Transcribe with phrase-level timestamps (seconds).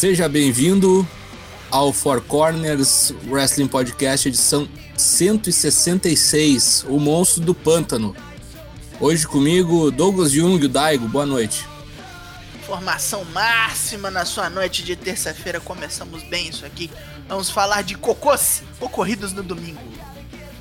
[0.00, 1.06] Seja bem-vindo
[1.70, 8.16] ao Four Corners Wrestling Podcast, edição 166, O Monstro do Pântano.
[8.98, 11.68] Hoje comigo, Douglas Jung, o Daigo, boa noite.
[12.66, 16.90] Formação máxima na sua noite de terça-feira, começamos bem isso aqui.
[17.28, 19.82] Vamos falar de cocôs ocorridos no domingo.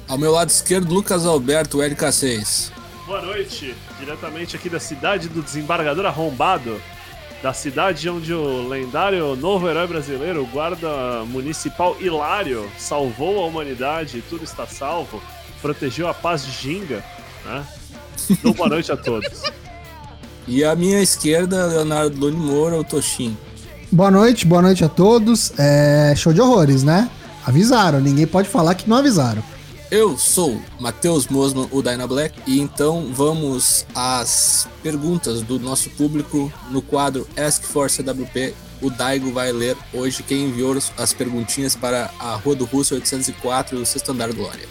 [0.06, 2.74] Ao meu lado esquerdo, Lucas Alberto, LK6.
[3.08, 6.82] Boa noite, diretamente aqui da cidade do desembargador arrombado,
[7.42, 14.18] da cidade onde o lendário novo herói brasileiro, o guarda municipal Hilário, salvou a humanidade
[14.18, 15.22] e tudo está salvo,
[15.62, 17.04] protegeu a paz de Ginga,
[17.46, 17.66] né?
[18.30, 19.44] Então, boa noite a todos.
[20.48, 23.38] E à minha esquerda, Leonardo Lune Moura, o Toshin.
[23.92, 25.54] Boa noite, boa noite a todos.
[25.58, 27.10] É show de horrores, né?
[27.46, 29.42] Avisaram, ninguém pode falar que não avisaram.
[29.92, 36.54] Eu sou Matheus Mosman, o Dyna Black, e então vamos às perguntas do nosso público
[36.70, 38.54] no quadro Ask for CWP.
[38.84, 43.80] O Daigo vai ler hoje quem enviou as perguntinhas para a Rua do Russo 804
[43.80, 44.70] do Sexto Andar Glória.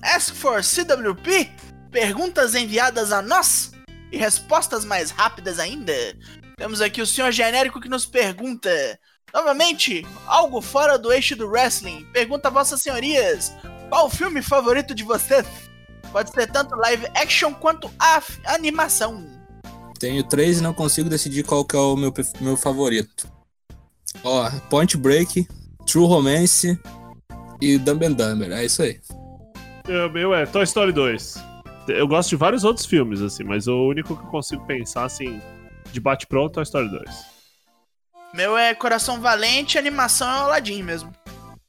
[0.00, 1.50] Ask for CWP?
[1.90, 3.72] Perguntas enviadas a nós?
[4.10, 5.92] E respostas mais rápidas ainda?
[6.56, 8.70] Temos aqui o senhor genérico que nos pergunta.
[9.32, 12.06] Novamente, algo fora do eixo do wrestling.
[12.12, 13.52] Pergunta a vossas senhorias:
[13.88, 15.46] qual o filme favorito de vocês?
[16.10, 19.26] Pode ser tanto live action quanto a animação.
[19.98, 23.30] Tenho três e não consigo decidir qual que é o meu, meu favorito.
[24.24, 25.46] Ó, Point Break,
[25.86, 26.78] True Romance
[27.60, 28.52] e Dumb and Dumber.
[28.52, 29.00] É isso aí.
[29.86, 31.47] O meu é Toy Story 2.
[31.88, 35.40] Eu gosto de vários outros filmes, assim, mas o único que eu consigo pensar, assim,
[35.92, 37.38] de bate-pronto é Toy Story 2.
[38.34, 41.12] Meu é Coração Valente, animação é Aladdin mesmo.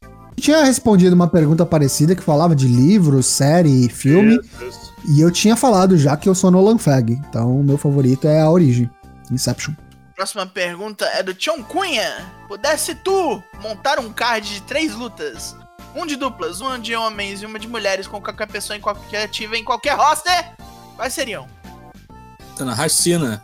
[0.01, 4.39] Eu tinha respondido uma pergunta parecida que falava de livro, série e filme.
[4.67, 4.93] Isso.
[5.09, 7.13] E eu tinha falado já que eu sou Nolan Fag.
[7.29, 8.89] Então o meu favorito é A Origem,
[9.31, 9.73] Inception.
[10.15, 12.25] Próxima pergunta é do Tião Cunha.
[12.47, 15.55] Pudesse tu montar um card de três lutas,
[15.95, 19.23] um de duplas, uma de homens e uma de mulheres com qualquer pessoa em qualquer
[19.23, 20.51] ativa em qualquer roster,
[20.95, 21.47] quais seriam?
[22.57, 23.43] Tanahashi Cena,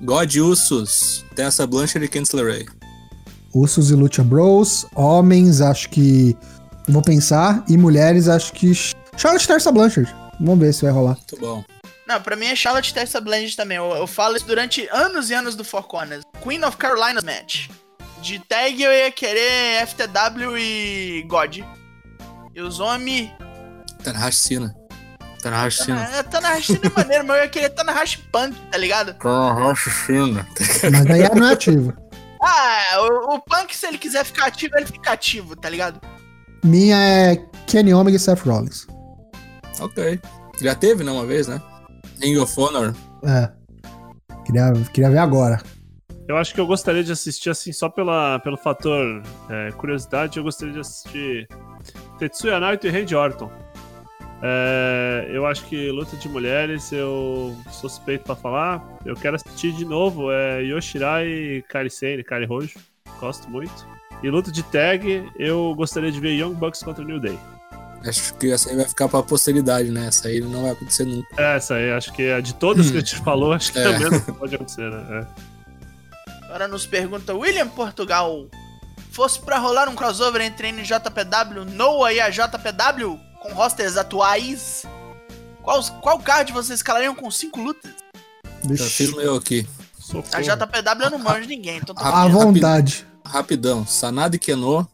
[0.00, 2.66] God Usos, Tessa Blanchard e Kensler Ray.
[3.54, 4.86] Usos e Lucha Bros.
[4.94, 6.36] Homens, acho que.
[6.86, 7.64] Vou pensar.
[7.66, 8.72] E mulheres, acho que.
[9.16, 10.14] Charlotte Terça Blanchard.
[10.38, 11.14] Vamos ver se vai rolar.
[11.14, 11.64] Muito bom.
[12.06, 13.78] Não, pra mim é Charlotte Tessa Blanchard também.
[13.78, 16.22] Eu, eu falo isso durante anos e anos do Four Corners.
[16.42, 17.68] Queen of Carolina match.
[18.20, 21.58] De tag eu ia querer FTW e God.
[22.54, 23.30] E os homens.
[24.02, 24.74] Tanahashi Cena.
[25.42, 26.10] Tanahashi Cena.
[26.18, 29.14] Ah, Tanahashi Cena é maneiro, mas eu ia querer Tanahashi Punk, tá ligado?
[29.14, 30.46] Tanahashi Cena.
[30.90, 31.92] Mas daí não é ativo.
[32.42, 36.00] Ah, o, o Punk, se ele quiser ficar ativo, ele fica ativo, tá ligado?
[36.64, 38.86] Minha é Kenny Omega e Seth Rollins.
[39.80, 40.20] ok.
[40.60, 41.60] Já teve, né, uma vez, né?
[42.20, 42.94] Ring of Honor.
[43.24, 43.50] É.
[44.44, 45.60] Queria, queria ver agora.
[46.28, 50.42] Eu acho que eu gostaria de assistir, assim, só pela, pelo fator é, curiosidade, eu
[50.42, 51.48] gostaria de assistir
[52.18, 53.50] Tetsuya Naito e Randy Orton.
[54.42, 58.84] É, eu acho que luta de mulheres, eu sou suspeito pra falar.
[59.04, 62.78] Eu quero assistir de novo é, Yoshirai e Karisei, Kari Rojo.
[63.20, 63.86] Gosto muito.
[64.22, 67.38] E luta de tag, eu gostaria de ver Young Bucks contra New Day.
[68.04, 70.06] Acho que essa aí vai ficar pra posteridade, né?
[70.08, 71.28] Essa aí não vai acontecer nunca.
[71.40, 73.82] É, essa aí, acho que é de todas que a gente falou, acho que é,
[73.82, 73.94] É.
[73.94, 75.04] a menos que pode acontecer, né?
[75.22, 75.55] É.
[76.56, 78.46] Agora nos pergunta William Portugal.
[79.10, 84.86] Fosse pra rolar um crossover entre NJPW, Noah e a JPW com rosters atuais,
[85.62, 87.92] qual, qual card vocês escalariam com cinco lutas?
[88.64, 89.66] Deixa o meu aqui.
[90.00, 90.28] Socorro.
[90.32, 93.06] A JPW eu não manjo de ninguém, então tô Ah, à vontade.
[93.22, 93.86] Rapidão.
[93.86, 94.88] Sanada e Keno.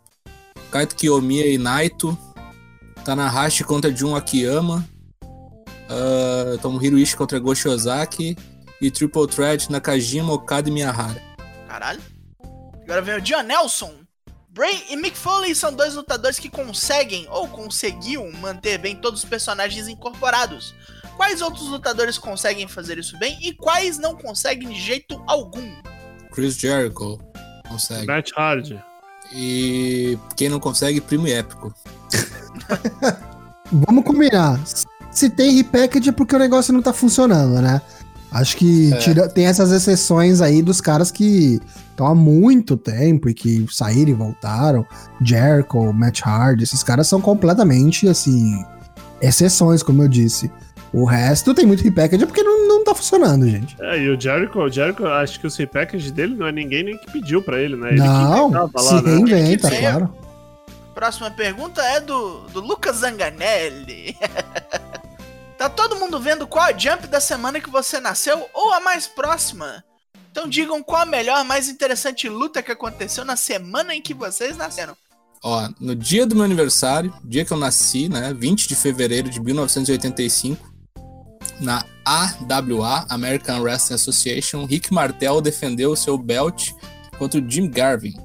[0.73, 2.19] Kaito Kiyomiya e Naito.
[3.05, 4.85] Tanahashi contra Jun Akiyama.
[5.23, 8.37] Uh, Tomohiro Ishii contra Goshi Ozaki.
[8.81, 11.32] E Triple Threat Nakajima, Okada e Miyahara.
[11.73, 12.03] Caralho.
[12.83, 13.95] Agora vem o John Nelson.
[14.51, 19.29] Bray e Mick Foley são dois lutadores que conseguem ou conseguiam manter bem todos os
[19.29, 20.75] personagens incorporados.
[21.17, 25.67] Quais outros lutadores conseguem fazer isso bem e quais não conseguem de jeito algum?
[26.31, 27.19] Chris Jericho.
[27.67, 28.07] Consegue.
[28.07, 28.79] Matt Hardy.
[29.33, 31.75] E quem não consegue, Primo e Épico.
[33.73, 34.61] Vamos combinar.
[35.11, 37.81] Se tem repackage é porque o negócio não tá funcionando, né?
[38.33, 38.97] Acho que É.
[38.97, 44.11] tira- tem essas exceções aí dos caras que estão há muito tempo e que saíram
[44.11, 44.87] e voltaram.
[45.23, 48.65] Jericho, Matt Hardy, esses caras são completamente, assim,
[49.21, 50.51] exceções, como eu disse.
[50.95, 53.77] O resto tem muito repackage é porque não, não tá funcionando, gente.
[53.81, 56.99] É, e o Jericho, o Jericho, acho que os repackage dele não é ninguém nem
[56.99, 57.91] que pediu pra ele, né?
[57.91, 59.11] Ele não, que se lá, né?
[59.15, 60.15] reinventa, que claro.
[60.95, 64.15] Próxima pergunta é do, do Lucas Zanganelli.
[65.63, 69.07] Tá todo mundo vendo qual a jump da semana que você nasceu ou a mais
[69.07, 69.85] próxima?
[70.29, 74.57] Então digam qual a melhor, mais interessante luta que aconteceu na semana em que vocês
[74.57, 74.97] nasceram.
[75.41, 79.41] Ó, no dia do meu aniversário, dia que eu nasci, né, 20 de fevereiro de
[79.41, 80.69] 1985,
[81.61, 86.73] na AWA, American Wrestling Association, Rick Martel defendeu o seu belt
[87.17, 88.17] contra o Jim Garvin.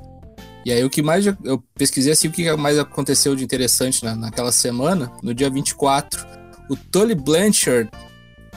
[0.66, 4.16] E aí o que mais eu pesquisei assim o que mais aconteceu de interessante na,
[4.16, 6.37] naquela semana, no dia 24,
[6.70, 7.90] o Tully Blanchard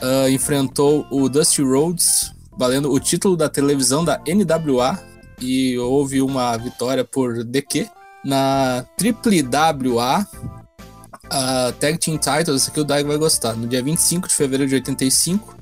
[0.01, 4.99] uh, enfrentou o Dusty Rhodes, valendo o título da televisão da NWA
[5.39, 7.87] e houve uma vitória por DQ.
[8.23, 10.27] Na WWA,
[11.29, 14.75] a Tag Team Titles, aqui o Daigo vai gostar, no dia 25 de fevereiro de
[14.75, 15.55] 85,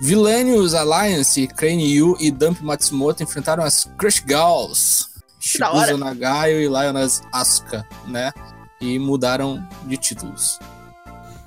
[0.00, 5.08] Villainius Alliance, Crane Yu e Dump Matsumoto enfrentaram as Crush Gals,
[5.40, 8.32] Shibuya Nagayo e Lioness Asuka, né?
[8.80, 10.58] E mudaram de títulos.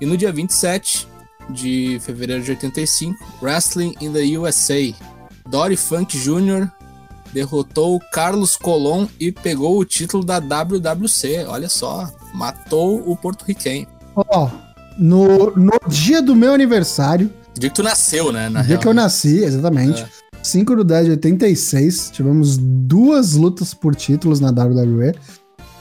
[0.00, 1.08] E no dia 27
[1.50, 4.92] de fevereiro de 85, Wrestling in the USA,
[5.48, 6.68] Dory Funk Jr.
[7.32, 11.44] derrotou Carlos Colon e pegou o título da WWC.
[11.48, 13.86] Olha só, matou o porto-riquenho.
[14.14, 14.50] Ó, oh,
[14.98, 18.48] no, no dia do meu aniversário, Dia que tu nasceu, né?
[18.48, 20.02] Na dia real, que eu nasci, exatamente.
[20.02, 20.08] É.
[20.42, 25.14] 5 do 10 de 86, tivemos duas lutas por títulos na WWE.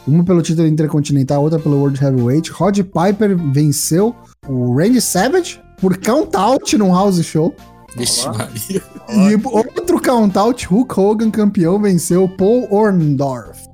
[0.08, 2.52] Uma pelo título intercontinental, outra pelo World Heavyweight.
[2.52, 4.16] Rod Piper venceu
[4.48, 7.56] o Randy Savage por count-out num house show.
[7.96, 8.84] Vixe, Maria.
[9.10, 13.68] E outro count-out, Hulk Hogan, campeão, venceu Paul Orndorff.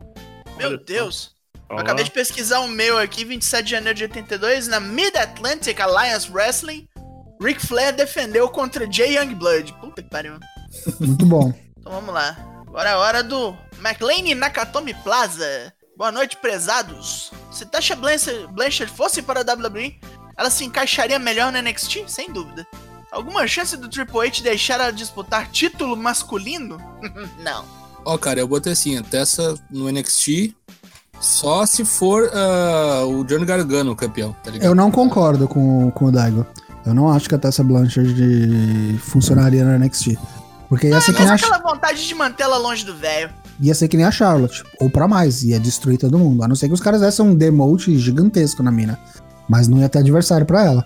[0.58, 1.36] Meu Deus.
[1.70, 6.30] Eu acabei de pesquisar o meu aqui, 27 de janeiro de 82, na Mid-Atlantic Alliance
[6.32, 6.88] Wrestling.
[7.42, 9.74] Ric Flair defendeu contra Jay Youngblood.
[9.82, 10.34] Puta que pariu.
[11.00, 11.54] Muito bom.
[11.80, 12.38] então vamos lá.
[12.68, 15.74] Agora é a hora do McLean Nakatomi Plaza.
[16.02, 17.32] Boa noite, prezados.
[17.52, 20.00] Se Tasha Blanchard fosse para a WWE,
[20.36, 22.06] ela se encaixaria melhor no NXT?
[22.08, 22.66] Sem dúvida.
[23.12, 26.80] Alguma chance do Triple H deixar ela disputar título masculino?
[27.44, 27.64] Não.
[28.04, 30.56] Ó, oh, cara, eu botei assim, até essa no NXT,
[31.20, 34.68] só se for uh, o Johnny Gargano o campeão, tá ligado?
[34.68, 36.48] Eu não concordo com, com o Daigo.
[36.84, 40.18] Eu não acho que a Tessa Blanchard funcionaria no NXT.
[40.68, 41.36] Porque ia ah, ser que nem a...
[41.36, 43.32] aquela vontade de mantê-la longe do velho.
[43.62, 46.44] Ia ser que nem a Charlotte, ou pra mais, ia destruir todo mundo.
[46.44, 49.00] A não ser que os caras dessem um demote gigantesco na mina.
[49.48, 50.86] Mas não ia ter adversário pra ela.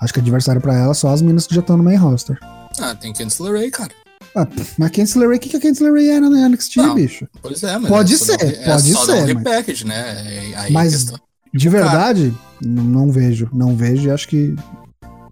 [0.00, 2.38] Acho que adversário pra ela só as minas que já estão no main roster.
[2.78, 3.90] Ah, tem Candice Ray, cara.
[4.34, 4.46] Ah,
[4.78, 7.26] mas Candice LeRae, o que, que a Candice LeRae era na NXT, não, bicho?
[7.42, 9.12] Pois é, mas Pode é ser, não, pode é só ser.
[9.16, 9.26] Mas...
[9.26, 10.54] repackage, né?
[10.56, 11.06] Aí mas,
[11.52, 12.34] de verdade,
[12.64, 13.48] não, não vejo.
[13.52, 14.54] Não vejo e acho que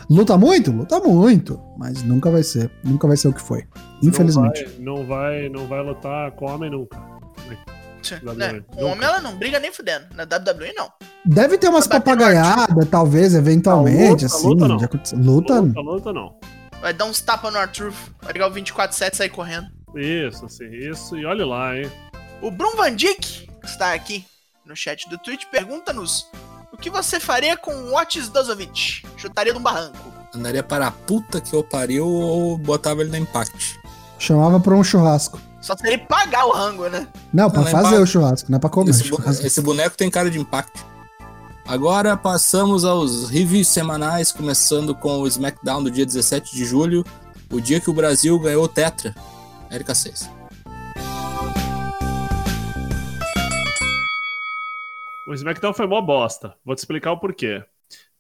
[0.09, 0.71] Luta muito?
[0.73, 1.61] Luta muito.
[1.77, 2.71] Mas nunca vai ser.
[2.83, 3.67] Nunca vai ser o que foi.
[4.03, 4.67] Infelizmente.
[4.79, 6.99] Não vai, não vai, não vai lutar com homem nunca.
[8.37, 8.63] Né?
[8.75, 10.07] Com homem ela não briga nem fudendo.
[10.15, 10.91] Na WWE não.
[11.27, 14.47] Deve ter umas papagaiadas, talvez, eventualmente, luta, assim.
[14.47, 14.77] Luta não.
[14.77, 16.35] Luta, luta, luta não.
[16.81, 17.93] Vai dar uns tapas no Arthur.
[18.23, 19.67] Vai ligar o 24-7 e sair correndo.
[19.95, 21.17] Isso, assim, isso.
[21.17, 21.91] E olha lá, hein.
[22.41, 24.25] O Brum Van Dijk, que está aqui
[24.65, 26.31] no chat do Twitch, pergunta-nos
[26.79, 29.03] o que você faria com o Otis Dozovic?
[29.17, 30.13] Chutaria de um barranco.
[30.33, 33.81] Andaria para a puta que eu pariu ou botava ele na Impact?
[34.19, 35.41] Chamava pra um churrasco.
[35.61, 37.09] Só se ele pagar o rango, né?
[37.33, 38.91] Não, pra não fazer o churrasco, não é pra comer.
[38.91, 40.87] Esse, esse, boneco tem cara de Impact.
[41.67, 47.05] Agora passamos aos reviews semanais, começando com o SmackDown do dia 17 de julho,
[47.51, 49.15] o dia que o Brasil ganhou o Tetra.
[49.71, 50.38] Erika 6.
[55.29, 56.57] O SmackDown foi mó bosta.
[56.65, 57.63] Vou te explicar o porquê.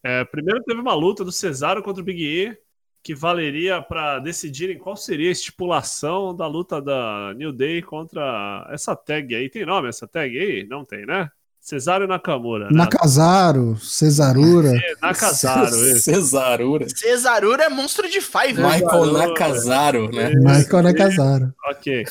[0.02, 2.58] É, primeiro teve uma luta do Cesaro contra o Big E,
[3.02, 8.94] que valeria para decidirem qual seria a estipulação da luta da New Day contra essa
[8.94, 9.48] tag aí.
[9.48, 10.66] Tem nome essa tag aí?
[10.66, 11.30] Não tem, né?
[11.60, 12.66] Cesaro Nakamura.
[12.66, 12.70] Né?
[12.72, 14.70] Nakazaro, Cesarura.
[14.74, 16.02] É, Nakazaro, isso.
[16.02, 16.88] Cesarura.
[16.88, 18.54] Cesarura é monstro de Five.
[18.54, 20.30] Michael Nakazaro, né?
[20.34, 21.54] Michael Nakazaro.
[21.66, 22.04] Ok.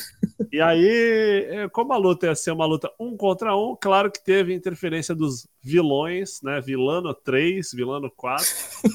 [0.52, 4.54] E aí, como a luta ia ser uma luta um contra um, claro que teve
[4.54, 6.60] interferência dos vilões, né?
[6.60, 8.46] Vilano 3, Vilano 4.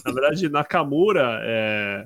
[0.05, 2.05] Na verdade, Nakamura é,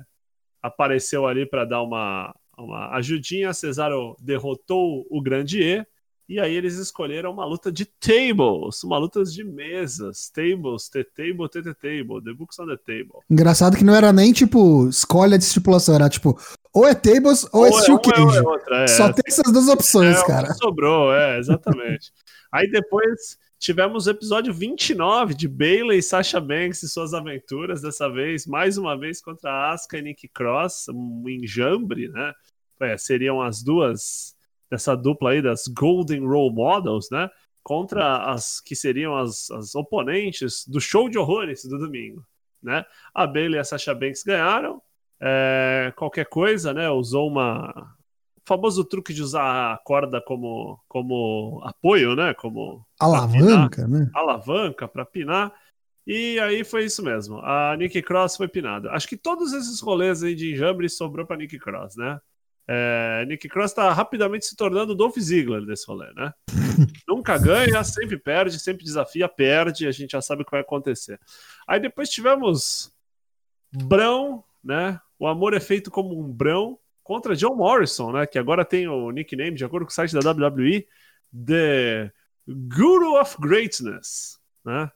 [0.62, 3.54] apareceu ali para dar uma, uma ajudinha.
[3.54, 5.86] Cesaro derrotou o Grande E.
[6.28, 12.22] E aí eles escolheram uma luta de tables, uma luta de mesas, tables, T-table, TT-table,
[12.22, 13.20] the books on the table.
[13.30, 16.38] Engraçado que não era nem, tipo, escolha de estipulação, era tipo,
[16.70, 18.40] ou é tables ou, ou é steel cage.
[18.44, 18.86] Ou é é.
[18.88, 20.52] Só tem essas duas opções, é, cara.
[20.52, 22.12] Sobrou, é, exatamente.
[22.52, 28.06] aí depois tivemos o episódio 29 de Bailey e Sasha Banks e suas aventuras, dessa
[28.06, 32.34] vez, mais uma vez contra Asuka e Nick Cross, um enjambre, né?
[32.80, 34.36] É, seriam as duas
[34.70, 37.28] dessa dupla aí das Golden Role Models, né?
[37.62, 42.24] Contra as que seriam as, as oponentes do show de horrores do domingo.
[42.62, 42.84] né?
[43.14, 44.80] A Bailey e a Sasha Banks ganharam.
[45.20, 46.88] É, qualquer coisa, né?
[46.88, 47.96] Usou uma
[48.36, 52.32] o famoso truque de usar a corda como, como apoio, né?
[52.34, 54.10] Como Alavanca, né?
[54.14, 55.52] alavanca para pinar.
[56.06, 57.38] E aí foi isso mesmo.
[57.40, 58.90] A Nick Cross foi pinada.
[58.92, 62.18] Acho que todos esses rolês aí de enjambre sobrou para Nick Cross, né?
[62.70, 66.34] É, Nick Cross tá rapidamente se tornando o Dolph Ziggler desse rolê, né?
[67.08, 71.18] Nunca ganha, sempre perde, sempre desafia, perde, a gente já sabe o que vai acontecer.
[71.66, 72.94] Aí depois tivemos
[73.72, 75.00] Brão, né?
[75.18, 78.26] O amor é feito como um Brão contra John Morrison, né?
[78.26, 80.86] Que agora tem o nickname, de acordo com o site da WWE,
[81.46, 82.12] The
[82.46, 84.90] Guru of Greatness, né?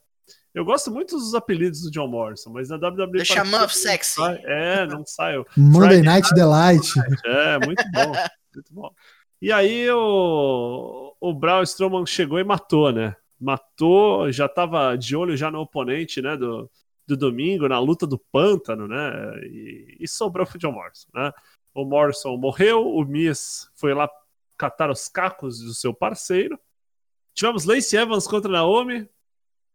[0.55, 2.91] Eu gosto muito dos apelidos do John Morrison, mas na WWE.
[2.91, 4.21] The parece Shaman of Sexy.
[4.21, 4.43] não sai.
[4.45, 5.45] É, não sai.
[5.57, 6.93] Monday Friday Night Delight.
[7.25, 8.13] É, muito bom.
[8.55, 8.95] muito bom.
[9.41, 13.17] E aí o, o Braun Strowman chegou e matou, né?
[13.41, 16.37] Matou, já tava de olho já no oponente, né?
[16.37, 16.71] Do,
[17.07, 18.97] do domingo, na luta do pântano, né?
[19.45, 21.33] E, e sobrou pro John Morrison, né?
[21.75, 24.09] O Morrison morreu, o Miz foi lá
[24.59, 26.61] catar os cacos do seu parceiro.
[27.35, 29.09] Tivemos Lacey Evans contra Naomi.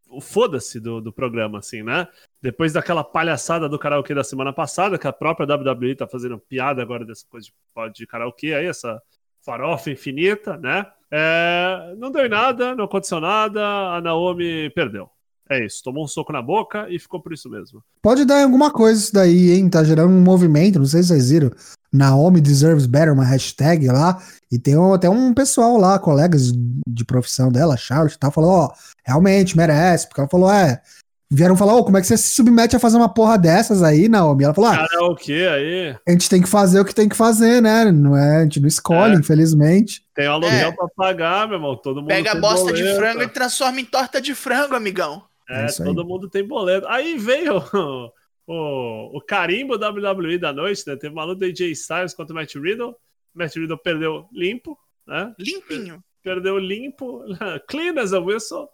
[0.08, 2.08] O foda-se do, do programa, assim, né?
[2.40, 6.80] Depois daquela palhaçada do karaokê da semana passada, que a própria WWE tá fazendo piada
[6.80, 9.00] agora dessa coisa de, de karaokê aí, essa
[9.44, 10.86] farofa infinita, né?
[11.10, 13.62] É, não deu em nada, não aconteceu nada,
[13.94, 15.10] a Naomi perdeu.
[15.50, 17.82] É isso, tomou um soco na boca e ficou por isso mesmo.
[18.02, 19.68] Pode dar em alguma coisa isso daí, hein?
[19.70, 21.50] Tá gerando um movimento, não sei se vocês viram.
[21.90, 24.20] Naomi deserves better, uma hashtag lá.
[24.52, 26.52] E tem um- até um pessoal lá, colegas
[26.86, 28.72] de profissão dela, Charlotte e tal, falou, ó,
[29.06, 30.06] realmente merece.
[30.06, 30.82] Porque ela falou, é.
[31.30, 34.08] Vieram falar, ô, como é que você se submete a fazer uma porra dessas aí,
[34.08, 34.44] Naomi?
[34.44, 37.60] Ela falou, ah, Karaokê aí, a gente tem que fazer o que tem que fazer,
[37.60, 37.90] né?
[37.92, 39.18] Não é, a gente não escolhe, É.
[39.18, 40.02] infelizmente.
[40.14, 40.72] tem um aluguel É.
[40.72, 41.76] pra pagar, meu irmão.
[41.76, 42.98] Todo mundo Pega a bosta de boleto.
[42.98, 45.22] frango e transforma em torta de frango, amigão.
[45.48, 46.86] É, É todo mundo tem boleto.
[46.88, 48.12] Aí veio o,
[48.46, 50.96] o, o carimbo WWE da noite, né?
[50.96, 52.94] Teve uma luta de AJ Styles contra o Matt Riddle.
[53.34, 55.34] Matt Riddle perdeu limpo, né?
[55.38, 56.02] Limpinho.
[56.22, 57.22] Perdeu limpo,
[57.68, 58.68] clean as a whistle.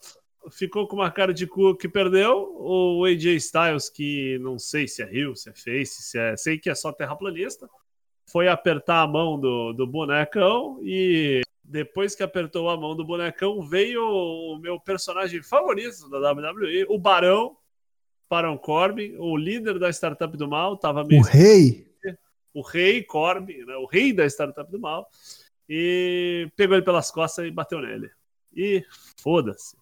[0.51, 2.55] Ficou com uma cara de cu que perdeu.
[2.59, 6.37] O AJ Styles, que não sei se é Rio, se é Face, se é.
[6.37, 7.69] Sei que é só terraplanista.
[8.31, 13.63] Foi apertar a mão do, do bonecão e depois que apertou a mão do bonecão,
[13.63, 17.57] veio o meu personagem favorito da WWE, o Barão,
[18.29, 21.87] Baron Corbin, o líder da startup do mal, tava O meio rei.
[22.53, 25.09] o rei Corbin, né, o rei da startup do mal,
[25.69, 28.11] e pegou ele pelas costas e bateu nele.
[28.55, 28.85] E
[29.21, 29.77] foda-se.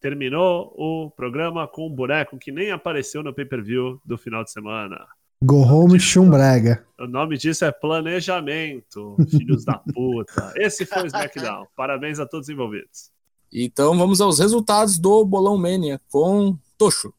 [0.00, 5.06] Terminou o programa com um boneco que nem apareceu no pay-per-view do final de semana.
[5.42, 6.84] Go home chumbrega.
[6.98, 10.52] O nome disso é planejamento, filhos da puta.
[10.56, 11.64] Esse foi o SmackDown.
[11.76, 13.10] Parabéns a todos os envolvidos.
[13.52, 17.12] Então vamos aos resultados do Bolão Mania com Tocho.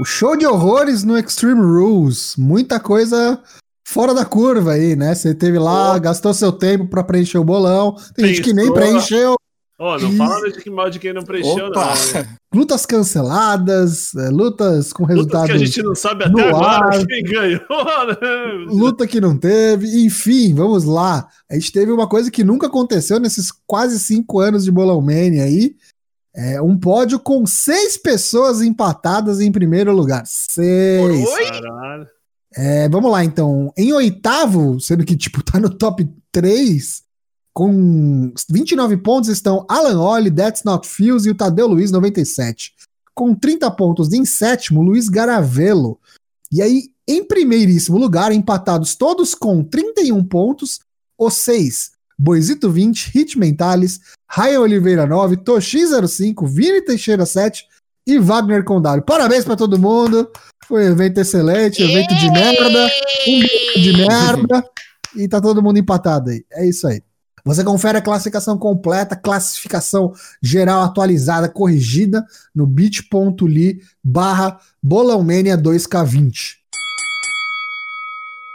[0.00, 2.34] O show de horrores no Extreme Rules.
[2.36, 3.42] Muita coisa
[3.86, 5.14] fora da curva aí, né?
[5.14, 6.00] Você teve lá, Pô.
[6.00, 7.96] gastou seu tempo pra preencher o bolão.
[8.14, 8.74] Tem gente que nem Pensou.
[8.74, 9.34] preencheu.
[9.78, 11.86] Ó, não fala de que mal de quem não preencheu, Opa!
[11.86, 12.24] não.
[12.54, 15.46] Lutas canceladas, é, lutas com Lutas resultado.
[15.46, 17.06] que a gente não sabe até agora ar.
[17.06, 18.64] quem ganhou, né?
[18.68, 21.28] Luta que não teve, enfim, vamos lá.
[21.50, 25.44] A gente teve uma coisa que nunca aconteceu nesses quase cinco anos de Bolão Mania
[25.44, 25.74] aí.
[26.36, 30.24] É um pódio com seis pessoas empatadas em primeiro lugar.
[30.26, 31.28] Seis.
[31.28, 31.44] Oi?
[32.56, 33.72] É, vamos lá, então.
[33.76, 37.02] Em oitavo, sendo que, tipo, tá no top 3,
[37.54, 42.74] com 29 pontos estão Alan Ollie, That's Not Fields e o Tadeu Luiz, 97.
[43.14, 46.00] Com 30 pontos em sétimo, Luiz Garavelo.
[46.50, 50.80] E aí, em primeiríssimo lugar, empatados todos com 31 pontos,
[51.16, 51.92] os seis.
[52.18, 57.66] Boisito 20, Hit Mentales, Ryan Oliveira 9, Toshin 05, Vini Teixeira 7
[58.04, 59.02] e Wagner Condado.
[59.02, 60.28] Parabéns pra todo mundo.
[60.66, 62.90] Foi um evento excelente, evento de merda,
[63.28, 64.64] um de merda
[65.14, 66.44] e tá todo mundo empatado aí.
[66.52, 67.02] É isso aí.
[67.44, 72.24] Você confere a classificação completa, classificação geral atualizada, corrigida
[72.54, 76.54] no bit.ly barra bolãomania 2K20.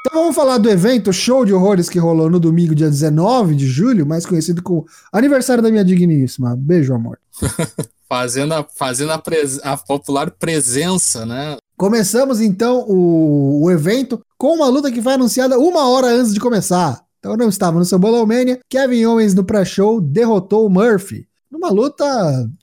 [0.08, 3.67] Então vamos falar do evento Show de Horrores que rolou no domingo, dia 19 de
[3.67, 6.55] julho, mais conhecido como aniversário da minha digníssima.
[6.58, 7.19] Beijo, amor.
[8.10, 11.58] Fazendo a, fazendo a, pres- a popular presença, né?
[11.77, 16.39] Começamos então o, o evento com uma luta que foi anunciada uma hora antes de
[16.39, 17.00] começar.
[17.20, 18.60] Então não estava no seu Bolão Mania.
[18.70, 21.28] Kevin Owens no pré-show derrotou o Murphy.
[21.52, 22.06] Numa luta,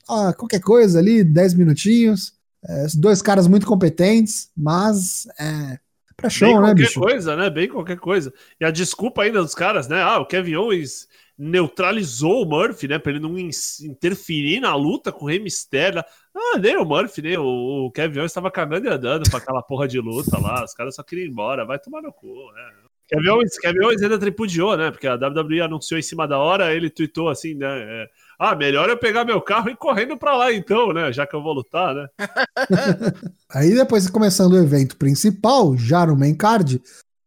[0.09, 2.33] ah, qualquer coisa ali, 10 minutinhos.
[2.63, 5.77] É, dois caras muito competentes, mas é.
[6.15, 6.99] Pré-show, Bem né, qualquer bicho?
[6.99, 7.49] coisa, né?
[7.49, 8.33] Bem qualquer coisa.
[8.59, 10.01] E a desculpa ainda dos caras, né?
[10.01, 12.97] Ah, o Kevin Owens neutralizou o Murphy, né?
[12.97, 13.51] Pra ele não in-
[13.83, 16.03] interferir na luta com o Rey Mysterio.
[16.35, 19.61] Ah, nem o Murphy, nem o, o Kevin Owens estava cagando e andando pra aquela
[19.61, 20.63] porra de luta lá.
[20.63, 21.63] Os caras só queriam ir embora.
[21.65, 22.86] Vai tomar no cu, né?
[23.07, 24.91] Kevin Owens, Kevin Owens ainda tripudiou, né?
[24.91, 27.67] Porque a WWE anunciou em cima da hora, ele tweetou assim, né?
[27.67, 28.07] é,
[28.39, 31.11] ah, melhor eu pegar meu carro e ir correndo pra lá então, né?
[31.11, 32.07] Já que eu vou lutar, né?
[33.49, 36.81] Aí depois, começando o evento principal, já no main card,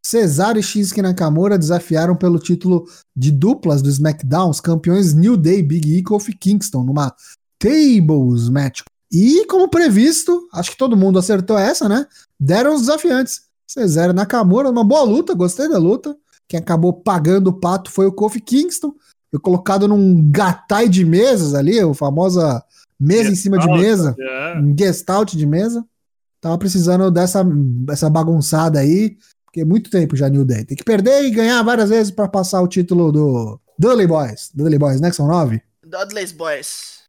[0.05, 2.85] Cesaro e Shinsuke Nakamura desafiaram pelo título
[3.17, 7.15] de duplas do SmackDown os campeões New Day, Big E e Kofi Kingston numa
[7.59, 8.83] Tables Match.
[9.13, 12.07] E como previsto, acho que todo mundo acertou essa, né?
[12.39, 13.50] Deram os desafiantes.
[13.71, 16.17] Cesaro Nakamura, uma boa luta, gostei da luta.
[16.49, 18.93] Quem acabou pagando o pato foi o Kofi Kingston.
[19.31, 22.61] Foi colocado num gatai de mesas ali, a famosa
[22.99, 24.59] mesa em cima de Gestalt, mesa, é.
[24.59, 25.85] um gestalt de mesa.
[26.41, 30.65] Tava precisando dessa, dessa bagunçada aí, porque é muito tempo já New Day.
[30.65, 34.51] Tem que perder e ganhar várias vezes pra passar o título do Dudley Boys.
[34.53, 35.11] Dudley Boys, né?
[35.11, 35.63] Que são nove.
[35.87, 37.03] Dudley's Boys.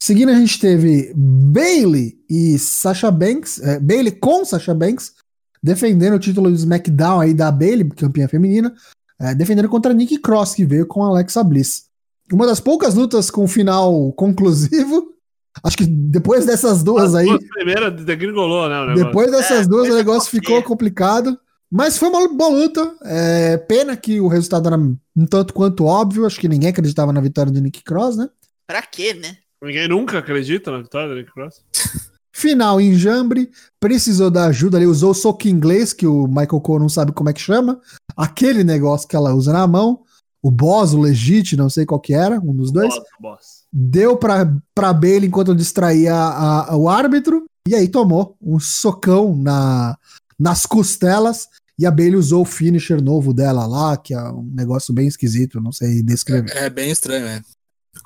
[0.00, 5.15] Seguindo, a gente teve Bailey e Sasha Banks, é, Bailey com Sasha Banks,
[5.62, 8.74] defendendo o título do SmackDown aí da Bailey, campeã feminina,
[9.20, 11.86] é, defendendo contra Nikki Cross, que veio com Alexa Bliss.
[12.32, 15.14] Uma das poucas lutas com final conclusivo.
[15.62, 18.80] Acho que depois dessas duas As aí, duas primeiras degringolou, né?
[18.80, 19.04] O negócio.
[19.04, 21.38] depois dessas É, duas o negócio ficou complicado.
[21.70, 22.94] Mas foi uma boa luta.
[23.04, 26.26] É, pena que o resultado era um tanto quanto óbvio.
[26.26, 28.28] Acho que ninguém acreditava na vitória do Nick Cross, né?
[28.66, 29.36] Pra quê, né?
[29.62, 31.62] Ninguém nunca acredita na vitória do Nick Cross.
[32.38, 33.50] Final em Jambre,
[33.80, 37.30] precisou da ajuda ali, usou o soco inglês, que o Michael Cole não sabe como
[37.30, 37.80] é que chama.
[38.14, 40.00] Aquele negócio que ela usa na mão.
[40.42, 42.94] O boss, o legit, não sei qual que era, um dos dois.
[42.94, 43.40] Boss, boss.
[43.72, 47.46] Deu pra, pra Bailey enquanto distraía a- a- o árbitro.
[47.66, 49.96] E aí tomou um socão na,
[50.38, 51.48] nas costelas.
[51.78, 55.58] E a Bailey usou o finisher novo dela lá, que é um negócio bem esquisito,
[55.60, 56.54] não sei descrever.
[56.54, 57.42] É bem estranho, né?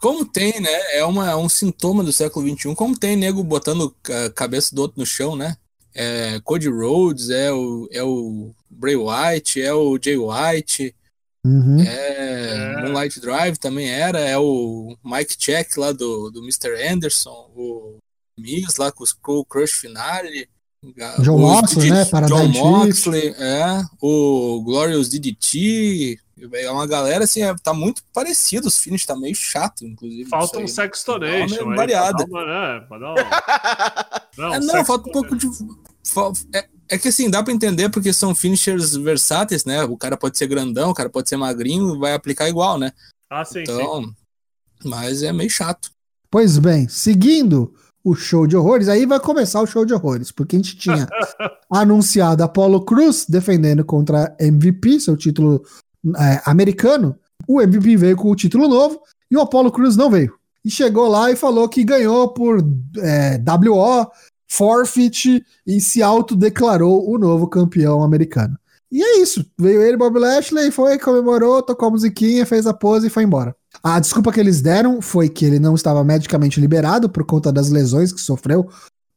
[0.01, 0.97] Como tem, né?
[0.97, 2.75] É, uma, é um sintoma do século XXI.
[2.75, 5.57] Como tem nego botando a cabeça do outro no chão, né?
[5.95, 10.95] É Cody Rhodes, é o, é o Bray White, é o Jay White,
[11.45, 11.81] Uhum.
[11.81, 12.83] é, É.
[12.83, 16.75] Moonlight Drive também era, é o Mike Check lá do, do Mr.
[16.87, 17.97] Anderson, o
[18.39, 20.49] Miz lá com o Skull Crush Finale.
[21.23, 22.05] John Moxley, né?
[22.07, 22.71] Paradise John.
[22.87, 26.19] Moxley, é, o Glorious DDT,
[26.55, 30.29] é uma galera assim, é, tá muito parecido, os finishes tá meio chato, inclusive.
[30.29, 30.67] Falta um.
[30.67, 31.57] Sextonation.
[31.57, 32.25] Dá uma variada.
[32.25, 32.99] uma, né, uma-
[34.39, 35.47] Não, É, não, sex- falta um pouco de.
[36.55, 39.85] É, é que assim, dá pra entender porque são finishers versáteis, né?
[39.85, 42.93] O cara pode ser grandão, o cara pode ser magrinho, vai aplicar igual, né?
[43.29, 43.73] Ah, sim, sim.
[43.73, 44.11] Então.
[44.83, 45.91] Mas é meio chato.
[46.31, 50.57] Pois bem, seguindo o show de horrores, aí vai começar o show de horrores, porque
[50.57, 51.07] a gente tinha
[51.71, 55.63] anunciado Apollo Cruz defendendo contra MVP, seu título
[56.17, 57.17] é, americano.
[57.47, 60.35] O MVP veio com o título novo e o Apollo Cruz não veio.
[60.65, 62.63] E chegou lá e falou que ganhou por
[62.99, 64.11] é, WO,
[64.49, 68.59] forfeit e se autodeclarou o novo campeão americano.
[68.91, 69.45] E é isso.
[69.59, 73.55] Veio ele, Bob Lashley, foi, comemorou, tocou a musiquinha, fez a pose e foi embora.
[73.83, 77.71] A desculpa que eles deram foi que ele não estava medicamente liberado por conta das
[77.71, 78.69] lesões que sofreu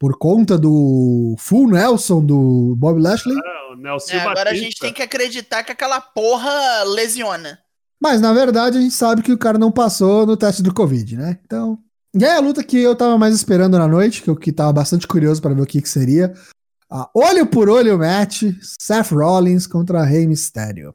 [0.04, 3.38] por conta do Full Nelson do Bob Lashley.
[3.72, 7.58] O Nelson É, agora a gente tem que acreditar que aquela porra lesiona.
[8.02, 11.16] Mas na verdade a gente sabe que o cara não passou no teste do Covid,
[11.16, 11.40] né?
[11.46, 11.80] Então.
[12.14, 14.74] E aí a luta que eu tava mais esperando na noite, que eu que tava
[14.74, 16.34] bastante curioso para ver o que, que seria.
[16.92, 20.94] A olho por olho match, Seth Rollins contra Rey Mysterio.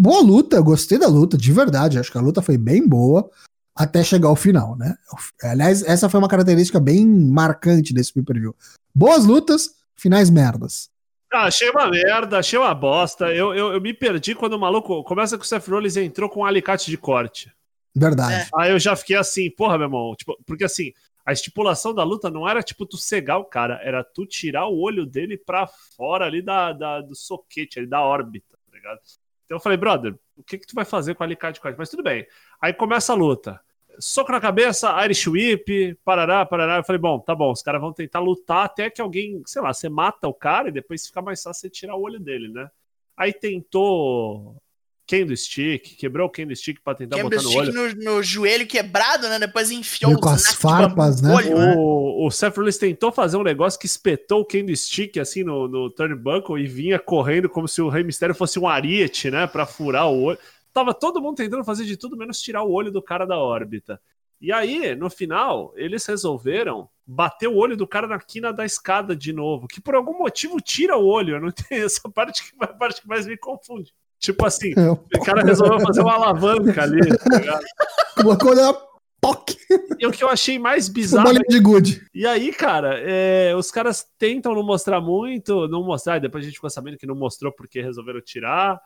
[0.00, 1.98] Boa luta, eu gostei da luta, de verdade.
[1.98, 3.28] Acho que a luta foi bem boa
[3.74, 4.96] até chegar ao final, né?
[5.42, 8.54] Aliás, essa foi uma característica bem marcante desse pay-per-view.
[8.94, 10.88] Boas lutas, finais merdas.
[11.32, 13.34] Ah, achei uma merda, achei uma bosta.
[13.34, 15.02] Eu, eu, eu me perdi quando o maluco.
[15.02, 17.52] Começa que o Seth Rollins entrou com um alicate de corte.
[17.94, 18.34] Verdade.
[18.34, 18.46] É.
[18.56, 20.14] Aí eu já fiquei assim, porra, meu irmão.
[20.16, 20.92] Tipo, porque assim,
[21.26, 24.78] a estipulação da luta não era tipo tu cegar o cara, era tu tirar o
[24.80, 29.00] olho dele pra fora ali da, da- do soquete, ali da órbita, tá ligado?
[29.48, 31.78] Então eu falei, brother, o que que tu vai fazer com o alicate corte?
[31.78, 32.26] Mas tudo bem.
[32.60, 33.58] Aí começa a luta.
[33.98, 36.76] Soco na cabeça, Irish Whip, parará, parará.
[36.76, 39.72] Eu falei, bom, tá bom, os caras vão tentar lutar até que alguém, sei lá,
[39.72, 42.70] você mata o cara e depois fica mais fácil você tirar o olho dele, né?
[43.16, 44.60] Aí tentou
[45.08, 47.72] candlestick, quebrou o candlestick pra tentar botar no olho.
[47.72, 49.38] Candlestick no, no joelho quebrado, né?
[49.38, 51.34] Depois enfiou Veio com as farpas, né?
[51.34, 51.74] olho, né?
[51.76, 55.90] O, o Seth Rollins tentou fazer um negócio que espetou o candlestick assim no, no
[55.90, 60.08] turnbuckle e vinha correndo como se o Rey Mysterio fosse um ariete, né, Pra furar
[60.08, 60.38] o olho.
[60.72, 63.98] Tava todo mundo tentando fazer de tudo menos tirar o olho do cara da órbita.
[64.40, 69.16] E aí, no final, eles resolveram bater o olho do cara na quina da escada
[69.16, 71.36] de novo, que por algum motivo tira o olho.
[71.36, 73.92] Eu não tenho essa parte que, a parte que mais me confunde.
[74.18, 77.64] Tipo assim, É, o cara resolveu fazer uma alavanca ali, tá ligado?
[78.16, 78.74] colocou na
[79.20, 79.56] POC!
[79.98, 81.32] E o que eu achei mais bizarro.
[81.48, 82.06] de good.
[82.14, 86.46] E aí, cara, é, os caras tentam não mostrar muito, não mostrar, e depois a
[86.46, 88.80] gente ficou sabendo que não mostrou porque resolveram tirar.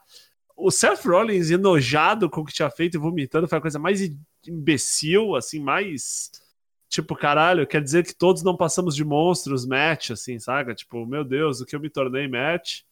[0.57, 4.01] O Seth Rollins enojado com o que tinha feito e vomitando foi a coisa mais
[4.47, 6.31] imbecil, assim, mais.
[6.89, 10.75] Tipo, caralho, quer dizer que todos não passamos de monstros match, assim, saca?
[10.75, 12.83] Tipo, meu Deus, o que eu me tornei match.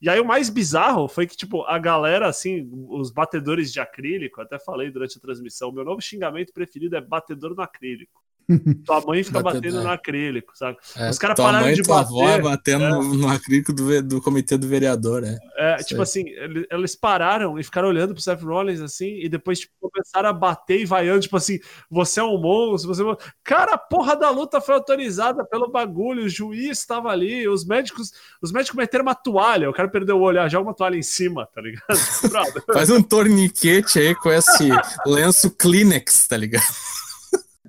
[0.00, 4.40] E aí o mais bizarro foi que, tipo, a galera, assim, os batedores de acrílico,
[4.40, 8.25] até falei durante a transmissão, meu novo xingamento preferido é batedor no acrílico.
[8.84, 9.82] Tua mãe fica batendo é.
[9.82, 10.78] no acrílico, sabe?
[10.96, 12.90] É, Os caras pararam mãe de tua bater, avó batendo é.
[12.90, 15.36] no, no acrílico do, do comitê do vereador, é.
[15.56, 15.86] É, Sei.
[15.86, 19.74] tipo assim, ele- eles pararam e ficaram olhando pro Seth Rollins assim, e depois tipo,
[19.80, 21.58] começaram a bater e vaiando, tipo assim,
[21.90, 23.16] você é um monstro, você é um...
[23.42, 28.12] Cara, a porra da luta foi autorizada pelo bagulho, o juiz estava ali, os médicos,
[28.40, 31.02] os médicos meteram uma toalha, o cara perdeu o olho, ah, joga uma toalha em
[31.02, 31.86] cima, tá ligado?
[32.72, 34.68] Faz um torniquete aí com esse
[35.04, 36.64] lenço Kleenex, tá ligado?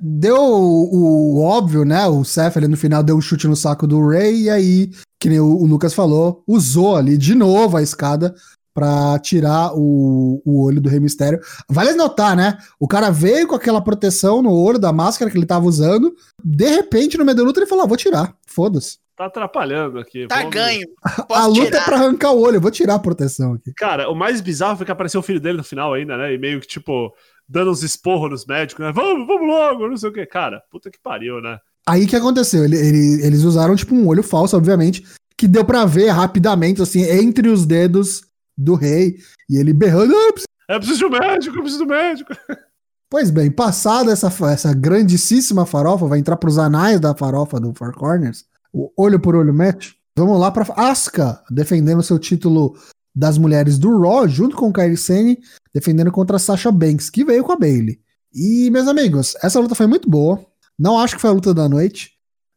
[0.01, 2.05] Deu o, o óbvio, né?
[2.07, 5.29] O Seth ali no final deu um chute no saco do Ray e aí, que
[5.29, 8.33] nem o, o Lucas falou, usou ali de novo a escada
[8.73, 11.39] pra tirar o, o olho do Rei Mistério.
[11.67, 12.57] Vale notar, né?
[12.79, 16.13] O cara veio com aquela proteção no olho da máscara que ele tava usando.
[16.43, 18.35] De repente, no meio da luta, ele falou: ah, vou tirar.
[18.45, 18.99] Foda-se.
[19.15, 20.27] Tá atrapalhando aqui.
[20.27, 20.85] Tá vamos- ganho.
[21.31, 21.81] A luta tirar.
[21.81, 23.73] é pra arrancar o olho, eu vou tirar a proteção aqui.
[23.75, 26.31] Cara, o mais bizarro foi que apareceu o filho dele no final ainda, né?
[26.35, 27.11] E meio que, tipo,
[27.47, 28.91] dando uns esporros nos médicos, né?
[28.91, 30.25] Vamos, vamos logo, não sei o quê.
[30.25, 31.57] Cara, puta que pariu, né?
[31.87, 32.63] Aí o que aconteceu?
[32.65, 35.05] Ele- ele- eles usaram, tipo, um olho falso, obviamente,
[35.37, 38.21] que deu pra ver rapidamente, assim, entre os dedos
[38.57, 39.17] do rei.
[39.49, 40.13] E ele berrando.
[40.13, 42.33] "Ah, eu preciso-" Eu preciso de um médico, eu preciso do médico.
[43.09, 47.93] Pois bem, passada essa, essa grandíssima farofa, vai entrar pros anais da farofa do Four
[47.93, 49.91] Corners, o olho por olho match.
[50.13, 52.75] Vamos lá pra Asuka, defendendo seu título
[53.17, 55.39] das mulheres do Raw, junto com o Kairi Sane,
[55.73, 57.99] defendendo contra a Sasha Banks, que veio com a Bailey.
[58.31, 60.45] E, meus amigos, essa luta foi muito boa.
[60.77, 62.11] Não acho que foi a luta da noite,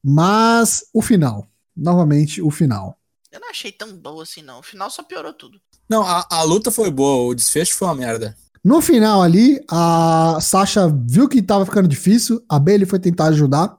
[0.04, 1.48] mas o final.
[1.74, 2.98] Novamente, o final.
[3.32, 4.58] Eu não achei tão boa assim, não.
[4.58, 5.58] O final só piorou tudo.
[5.88, 8.36] Não, a, a luta foi boa, o desfecho foi uma merda.
[8.62, 13.78] No final ali, a Sasha viu que tava ficando difícil, a Bailey foi tentar ajudar.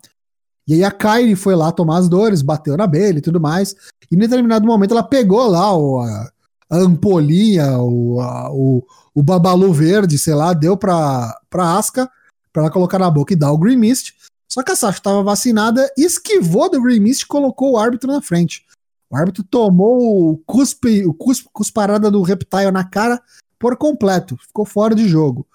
[0.68, 3.76] E aí a Kyrie foi lá tomar as dores, bateu na Bailey e tudo mais.
[4.10, 6.31] E em determinado momento ela pegou lá o, a,
[6.72, 12.10] a ampolinha, o, a- o, o babalu verde, sei lá, deu pra, pra Asuka,
[12.54, 14.14] pra ela colocar na boca e dar o Green Mist.
[14.50, 18.22] Só que a Sasha tava vacinada, esquivou do Green Mist e colocou o árbitro na
[18.22, 18.66] frente.
[19.10, 23.22] O árbitro tomou o cuspe, o cuspe, cusparada do Reptile na cara
[23.60, 25.46] por completo, ficou fora de jogo.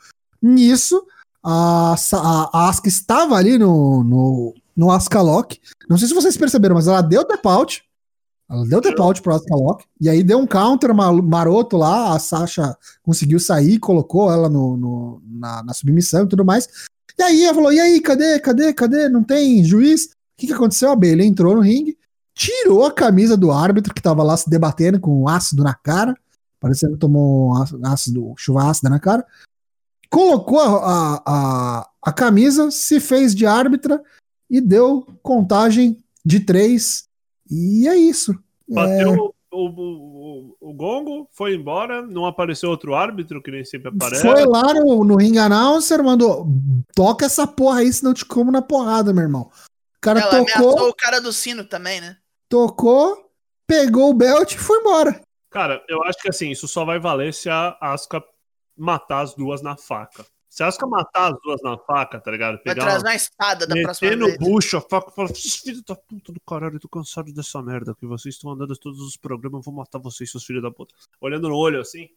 [0.40, 1.02] Nisso,
[1.42, 5.58] a, a, a estava ali no, no, no Asuka Lock.
[5.88, 7.82] Não sei se vocês perceberam, mas ela deu tap out.
[8.48, 9.84] Ela deu tap out pro Asuka Lock.
[10.00, 12.14] E aí deu um counter ma- maroto lá.
[12.14, 16.68] A Sasha conseguiu sair, colocou ela no, no- na, na submissão e tudo mais.
[17.18, 19.08] E aí ela falou: e aí, cadê, cadê, cadê?
[19.08, 20.04] Não tem juiz?
[20.04, 20.90] O que, que aconteceu?
[20.90, 21.96] A Bailey entrou no ringue,
[22.34, 26.14] tirou a camisa do árbitro que tava lá se debatendo com ácido na cara
[26.66, 27.52] parecendo que tomou
[27.84, 29.24] ácido, chuva ácida na cara.
[30.10, 34.02] Colocou a, a, a camisa, se fez de árbitra
[34.48, 37.05] e deu contagem de três.
[37.50, 38.34] E é isso.
[38.68, 43.88] Bateu o, o, o, o gongo, foi embora, não apareceu outro árbitro, que nem sempre
[43.88, 44.22] aparece.
[44.22, 46.46] Foi lá no, no ring announcer, mandou:
[46.94, 49.50] toca essa porra aí, senão eu te como na porrada, meu irmão.
[49.96, 52.16] O cara Ela tocou, o cara do sino também, né?
[52.48, 53.30] tocou,
[53.66, 55.20] pegou o belt e foi embora.
[55.50, 58.22] Cara, eu acho que assim, isso só vai valer se a Asuka
[58.76, 60.24] matar as duas na faca.
[60.56, 62.54] Se a Asuka matar as duas na faca, tá ligado?
[62.54, 63.10] Vai Pegar trazer uma...
[63.10, 64.38] uma espada da próxima Meter no vez.
[64.38, 67.60] bucho a faca e falar: "Esses filhos da puta do caralho, eu tô cansado dessa
[67.60, 70.62] merda que vocês estão andando em todos os programas, eu vou matar vocês, seus filhos
[70.62, 70.94] da puta.
[71.20, 72.08] Olhando no olho assim,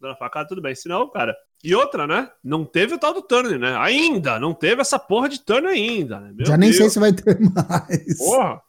[0.00, 0.76] dando a facada, tudo bem.
[0.76, 1.36] Senão, cara.
[1.64, 2.30] E outra, né?
[2.44, 3.76] Não teve o tal do turn, né?
[3.76, 4.38] Ainda!
[4.38, 6.32] Não teve essa porra de turn ainda, né?
[6.32, 6.76] Meu Já nem Deus.
[6.80, 8.16] sei se vai ter mais.
[8.16, 8.62] Porra!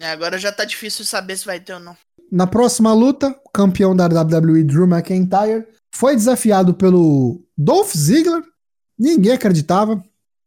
[0.00, 1.96] É, agora já tá difícil saber se vai ter ou não.
[2.30, 8.44] Na próxima luta, o campeão da WWE Drew McIntyre foi desafiado pelo Dolph Ziggler.
[8.98, 10.02] Ninguém acreditava,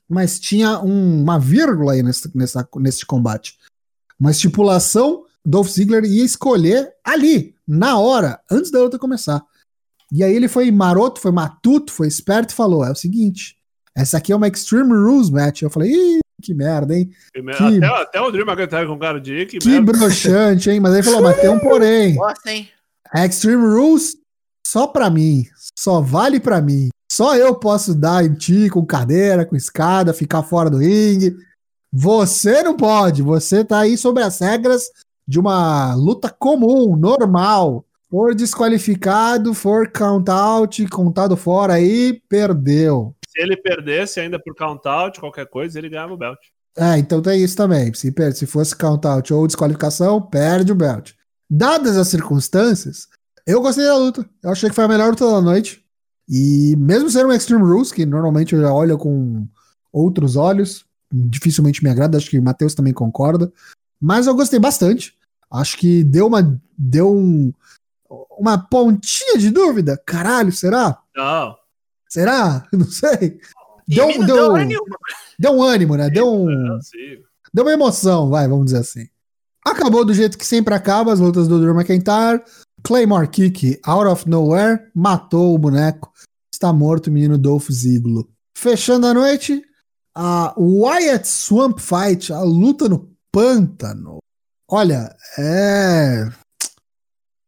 [0.10, 3.58] mas tinha um- uma vírgula aí nesse, nessa, nesse combate.
[4.20, 9.42] Uma estipulação: Dolph Ziggler ia escolher ali, na hora, antes da luta começar.
[10.12, 13.56] E aí ele foi maroto, foi matuto, foi esperto e falou: é o seguinte,
[13.96, 15.62] essa aqui é uma Extreme Rules match.
[15.62, 17.12] Eu falei: ih, que merda, hein?
[17.78, 19.92] Até, até o Drew McIntyre com cara de que, Que merda.
[19.94, 20.80] broxante, hein?
[20.80, 22.16] Mas aí ele falou: mas tem um porém.
[22.16, 22.68] Gosta, hein?
[23.14, 24.18] A Extreme Rules
[24.66, 25.46] só pra mim,
[25.78, 26.90] só vale pra mim.
[27.20, 31.36] Só eu posso dar em ti com cadeira, com escada, ficar fora do ringue.
[31.92, 34.90] Você não pode, você tá aí sobre as regras
[35.28, 37.84] de uma luta comum, normal.
[38.10, 43.14] For desqualificado, for count out, contado fora aí, perdeu.
[43.28, 46.40] se ele perdesse ainda por count-out, qualquer coisa, ele ganhava o belt.
[46.78, 47.94] É, então tem isso também.
[47.94, 51.12] Se, se fosse count-out ou desqualificação, perde o belt.
[51.50, 53.10] Dadas as circunstâncias,
[53.46, 54.26] eu gostei da luta.
[54.42, 55.84] Eu achei que foi a melhor luta da noite.
[56.30, 59.48] E mesmo sendo um Extreme Rules, que normalmente eu já olho com
[59.92, 63.52] outros olhos, dificilmente me agrada, acho que o Matheus também concorda.
[64.00, 65.15] Mas eu gostei bastante.
[65.52, 66.62] Acho que deu uma.
[66.78, 67.52] Deu um,
[68.38, 70.02] uma pontinha de dúvida.
[70.06, 71.00] Caralho, será?
[71.15, 71.58] Não.
[72.08, 72.65] Será?
[72.72, 73.39] Não sei.
[73.88, 74.86] Deu, deu, deu
[75.39, 76.10] deu um ânimo, né?
[76.10, 76.80] Deu um.
[77.52, 79.10] Deu uma emoção, vai, vamos dizer assim.
[79.65, 82.44] Acabou do jeito que sempre acaba, as lutas do Drew McIntyre.
[82.84, 86.12] Claymore Kick, out of nowhere, matou o boneco.
[86.54, 88.26] Está morto o menino Dolph Ziggler.
[88.56, 89.63] Fechando a noite,
[90.15, 94.20] a Wyatt Swamp Fight, a luta no pântano.
[94.68, 96.30] Olha, é.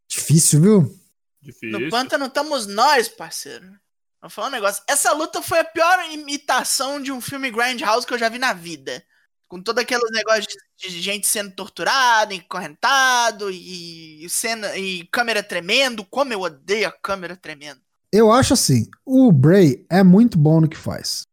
[0.07, 0.99] Difícil, viu?
[1.41, 1.79] Difícil.
[1.79, 3.67] No pântano estamos nós, parceiro.
[4.21, 4.83] Vou falar um negócio.
[4.87, 8.53] Essa luta foi a pior imitação de um filme Grindhouse que eu já vi na
[8.53, 9.03] vida.
[9.51, 16.05] Com todo aqueles negócios de, de gente sendo torturada, encorrentado e, cena, e câmera tremendo.
[16.05, 17.81] Como eu odeio a câmera tremendo.
[18.13, 21.23] Eu acho assim, o Bray é muito bom no que faz.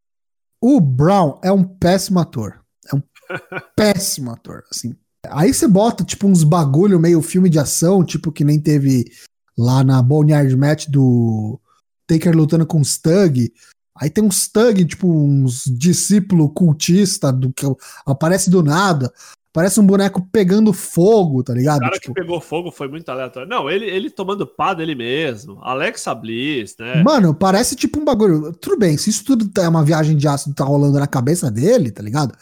[0.61, 2.61] O Brown é um péssimo ator.
[2.93, 3.03] É um
[3.77, 4.97] péssimo ator, assim.
[5.29, 9.13] Aí você bota, tipo, uns bagulho meio filme de ação, tipo que nem teve
[9.57, 11.61] lá na Boneyard Match do
[12.05, 13.53] Taker lutando com os Thug.
[14.01, 17.67] Aí tem uns Thug, tipo, uns discípulo cultista do que
[18.07, 19.13] aparece do nada.
[19.53, 21.81] Parece um boneco pegando fogo, tá O ligado?
[21.81, 23.49] cara Tipo, que pegou fogo foi muito aleatório.
[23.49, 25.59] Não, ele, ele tomando pá dele mesmo.
[25.63, 27.03] Alexa Bliss, né?
[27.03, 28.53] Mano, parece tipo um bagulho.
[28.53, 31.91] Tudo bem, se isso tudo é uma viagem de ácido tá rolando na cabeça dele,
[31.91, 32.37] tá ligado?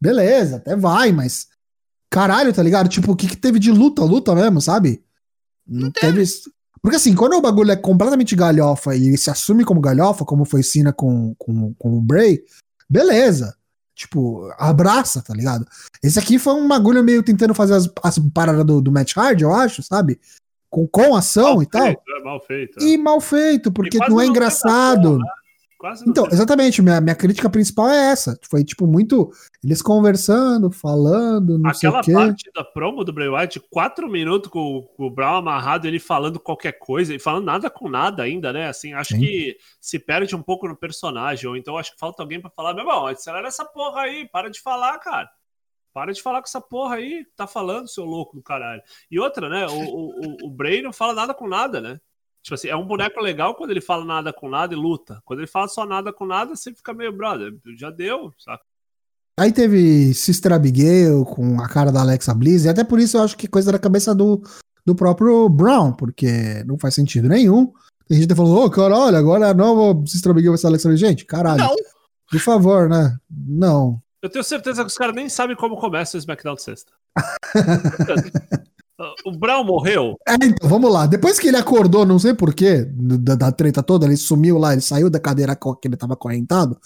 [0.00, 1.46] Beleza, até vai, mas.
[2.10, 2.88] Caralho, tá ligado?
[2.88, 4.02] Tipo, o que, que teve de luta?
[4.02, 5.02] Luta mesmo, sabe?
[5.66, 6.24] Não, teve.
[6.86, 10.62] Porque assim, quando o bagulho é completamente galhofa e se assume como galhofa, como foi
[10.62, 12.44] Cena com, com, com o Bray,
[12.88, 13.56] beleza.
[13.92, 15.66] Tipo, abraça, tá ligado?
[16.00, 19.40] Esse aqui foi um bagulho meio tentando fazer as, as paradas do, do Match Hard,
[19.40, 20.20] eu acho, sabe?
[20.70, 21.86] Com, com ação mal e tal.
[21.86, 22.78] feito, é mal feito.
[22.78, 22.84] é.
[22.84, 25.18] E mal feito, porque não é engraçado.
[25.18, 25.24] né?
[25.78, 28.38] Quase Então, exatamente, minha, minha crítica principal é essa.
[28.48, 29.30] Foi, tipo, muito.
[29.62, 32.24] Eles conversando, falando, não Aquela sei o quê.
[32.26, 36.40] parte da promo do Bray Wyatt, quatro minutos com, com o Brown amarrado, ele falando
[36.40, 38.68] qualquer coisa, e falando nada com nada ainda, né?
[38.68, 39.20] Assim, acho Sim.
[39.20, 42.72] que se perde um pouco no personagem, ou então acho que falta alguém pra falar,
[42.72, 45.28] meu irmão, acelera essa porra aí, para de falar, cara.
[45.92, 48.82] Para de falar com essa porra aí, tá falando, seu louco do caralho.
[49.10, 49.66] E outra, né?
[49.66, 51.98] O, o, o- o Bray não fala nada com nada, né?
[52.46, 55.20] Tipo assim, é um boneco legal quando ele fala nada com nada e luta.
[55.24, 58.62] Quando ele fala só nada com nada, você fica meio, brother, já deu, saca?
[59.36, 63.24] Aí teve Sister Abigail com a cara da Alexa Bliss, e até por isso eu
[63.24, 64.40] acho que coisa da cabeça do,
[64.86, 67.72] do próprio Brown, porque não faz sentido nenhum.
[68.06, 70.88] Tem gente que falou, ô, caralho, agora a nova Sister Abigail vai ser a Alexa
[70.88, 71.00] Bliss.
[71.00, 71.74] Gente, caralho, Não,
[72.30, 73.18] por favor, né?
[73.28, 74.00] Não.
[74.22, 76.92] Eu tenho certeza que os caras nem sabem como começa o SmackDown de sexta.
[79.24, 80.16] o Brown morreu?
[80.26, 81.06] É, então, vamos lá.
[81.06, 84.82] Depois que ele acordou, não sei porquê, da, da treta toda, ele sumiu lá, ele
[84.82, 86.78] saiu da cadeira que ele tava acorrentado.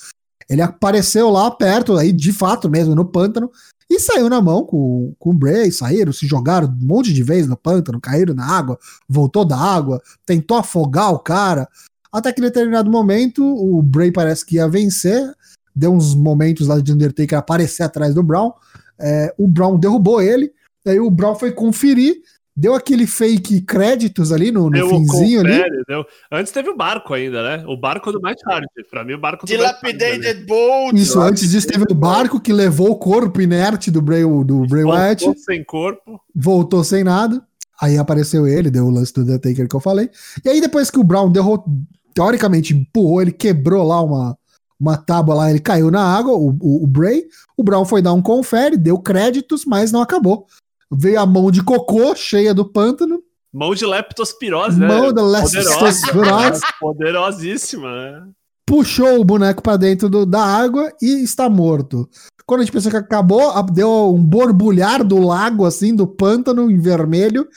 [0.49, 3.51] Ele apareceu lá perto, aí de fato mesmo, no pântano,
[3.89, 7.49] e saiu na mão com, com o Bray, saíram, se jogaram um monte de vezes
[7.49, 11.69] no pântano, caíram na água, voltou da água, tentou afogar o cara.
[12.13, 15.33] Até que em determinado momento, o Bray parece que ia vencer,
[15.75, 18.53] deu uns momentos lá de Undertaker aparecer atrás do Brown,
[18.99, 20.53] é, o Brown derrubou ele,
[20.87, 22.17] Aí o Brown foi conferir,
[22.57, 25.51] deu aquele fake créditos ali no, no Deu o finzinho ali.
[25.57, 27.65] confere, deu- Antes teve o barco ainda, né?
[27.67, 28.67] O barco do Matt Hardy.
[28.91, 29.97] Pra mim, o barco do Matt Hardy ali.
[29.99, 30.97] Dilapidated Boat.
[30.97, 34.85] Isso, antes disso teve o barco que levou o corpo inerte do Bray, do Bray
[34.85, 36.21] Wyatt, Voltou sem corpo.
[36.35, 37.43] voltou sem nada.
[37.81, 40.11] Aí apareceu ele, deu o lance do Undertaker que eu falei.
[40.45, 41.73] E aí depois que o Brown derrotou,
[42.15, 44.37] teoricamente empurrou, ele quebrou lá uma,
[44.79, 47.25] uma tábua lá, ele caiu na água, o, o, o Bray.
[47.57, 50.47] O Brown foi dar um confere, deu créditos, mas não acabou.
[50.93, 53.23] Veio a mão de cocô cheia do pântano,
[53.53, 54.87] Mão de leptospirose, né?
[54.87, 58.29] mão da leptospirose, Poderosíssima, né?
[58.67, 62.09] puxou o boneco pra dentro do- da água e está morto.
[62.47, 66.79] Quando a gente pensou que acabou, deu um borbulhar do lago, assim, do pântano em
[66.79, 67.49] vermelho,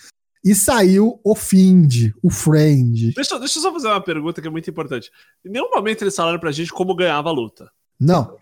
[0.44, 3.14] e saiu o Find, o Friend.
[3.14, 5.12] Deixa, deixa eu só fazer uma pergunta que é muito importante.
[5.46, 7.70] Em nenhum momento eles falaram pra gente como ganhava a luta.
[8.00, 8.36] Não,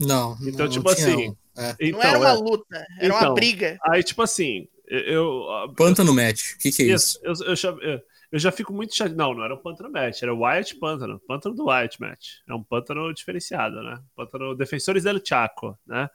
[0.00, 0.36] Não.
[0.42, 1.34] Então, não tipo assim, um.
[1.56, 1.76] É.
[1.80, 2.32] Então, Não era uma é.
[2.32, 3.18] luta, era Então.
[3.28, 3.78] uma briga.
[3.84, 5.42] Aí, tipo assim, eu.
[5.76, 6.52] Pântano match.
[6.54, 7.18] O que, que é isso?
[7.24, 8.00] Isso, eu, eu já, eu-
[8.32, 9.18] eu já fico muito chateado.
[9.18, 11.20] Não, não era um pântano match, era o Wyatt Pântano.
[11.28, 12.28] Pântano do Wyatt match.
[12.48, 13.98] É um pântano diferenciado, né?
[14.16, 16.08] Pântano Defensores del Chaco, né?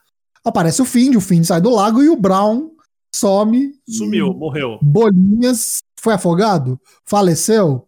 [0.43, 2.71] aparece o Find, o Find sai do lago e o Brown
[3.13, 3.73] some.
[3.87, 4.79] Sumiu, morreu.
[4.81, 6.79] Bolinhas foi afogado?
[7.05, 7.87] Faleceu?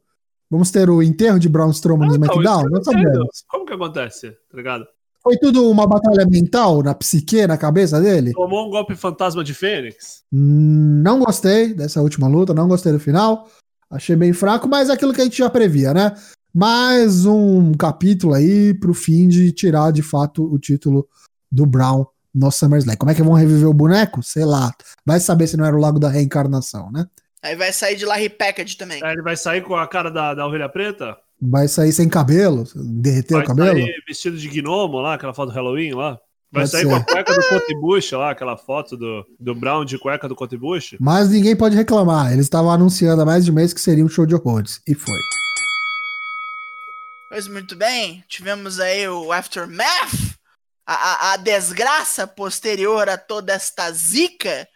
[0.52, 2.64] Vamos ter o enterro de Braun Strowman no Ah, então, SmackDown?
[2.64, 3.44] Não eu não sabemos.
[3.48, 4.86] Como que acontece, tá ligado?
[5.22, 8.32] Foi tudo uma batalha mental na psique, na cabeça dele?
[8.34, 10.24] Tomou um golpe fantasma de Fênix?
[10.32, 13.50] Hum, Não gostei dessa última luta, não gostei do final.
[13.92, 16.14] Achei bem fraco, mas é aquilo que a gente já previa, né?
[16.54, 21.08] Mais um capítulo aí pro fim de tirar de fato o título
[21.52, 22.96] do Brown no SummerSlam.
[22.96, 24.22] Como é que vão reviver o boneco?
[24.24, 24.72] Sei lá.
[25.06, 27.06] Vai saber se não era o Lago da Reencarnação, né?
[27.42, 29.04] Aí vai sair de lá Repackage também.
[29.04, 31.18] Aí ele vai sair com a cara da, da ovelha preta?
[31.42, 33.80] Vai sair sem cabelo, derreter vai o cabelo.
[33.80, 36.20] sair vestido de gnomo lá, aquela foto do Halloween lá?
[36.52, 36.90] Vai Pode sair ser.
[36.90, 40.98] com a cueca do Cotibush lá, aquela foto do, do Brown de cueca do Cotibush?
[41.00, 42.34] Mas ninguém pode reclamar.
[42.34, 44.82] Eles estavam anunciando há mais de um mês que seria um show de horrores.
[44.88, 45.20] E foi.
[47.30, 50.40] Pois muito bem, tivemos aí o Aftermath,
[50.88, 54.68] a, a, a desgraça posterior a toda esta zica,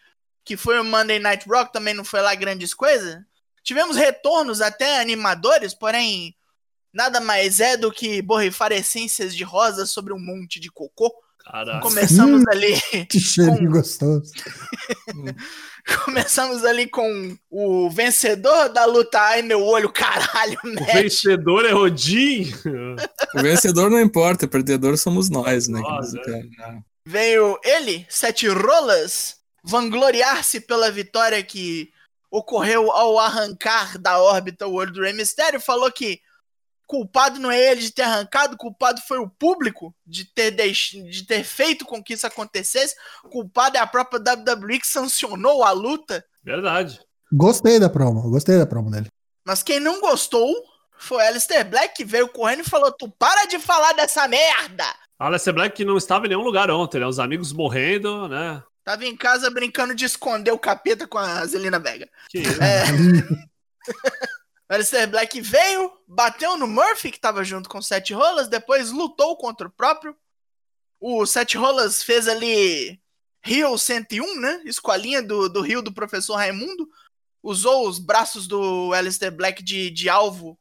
[0.45, 3.17] que foi o Monday Night Rock, também não foi lá grandes coisas.
[3.63, 6.35] Tivemos retornos até animadores, porém
[6.93, 11.11] nada mais é do que borrifar essências de rosa sobre um monte de cocô.
[11.43, 11.81] Caraca.
[11.81, 12.79] Começamos ali,
[13.09, 14.31] Que cheiro Com- gostoso.
[16.05, 19.19] começamos ali com o vencedor da luta.
[19.19, 20.93] Ai meu olho, caralho, O match.
[20.93, 22.51] vencedor é Odin?
[23.35, 25.79] O vencedor não importa, o perdedor somos nós, né?
[25.81, 26.13] Nós,
[27.05, 31.89] veio ele, Sete Rolas, vangloriar-se pela vitória que
[32.31, 36.19] ocorreu ao arrancar da órbita o olho do Rey Mysterio, falou que
[36.93, 40.91] culpado não é ele de ter arrancado, culpado foi o público de ter, deix...
[40.91, 42.95] de ter feito com que isso acontecesse,
[43.31, 46.99] culpado é a própria WWE que sancionou a luta, Verdade.
[47.31, 49.07] Gostei da promo, gostei da promo dele.
[49.43, 50.53] mas quem não gostou
[50.99, 54.85] foi Alistair Black que veio correndo e falou, tu para de falar dessa merda!
[55.17, 57.07] Aleister Black que não estava em nenhum lugar ontem, né?
[57.07, 58.61] Os amigos morrendo, né?
[58.83, 62.07] Tava em casa brincando de esconder o capeta com a Zelina Vega.
[62.29, 62.61] Que isso.
[62.61, 62.83] É.
[64.73, 68.89] O Alistair Black veio, bateu no Murphy, que tava junto com o Seth Rollins, depois
[68.89, 70.17] lutou contra o próprio.
[70.99, 72.99] O Seth Rollins fez ali
[73.43, 74.63] Rio 101, né?
[74.65, 76.89] Escolinha do, do Rio do professor Raimundo.
[77.43, 80.57] Usou os braços do Alistair Black de, de alvo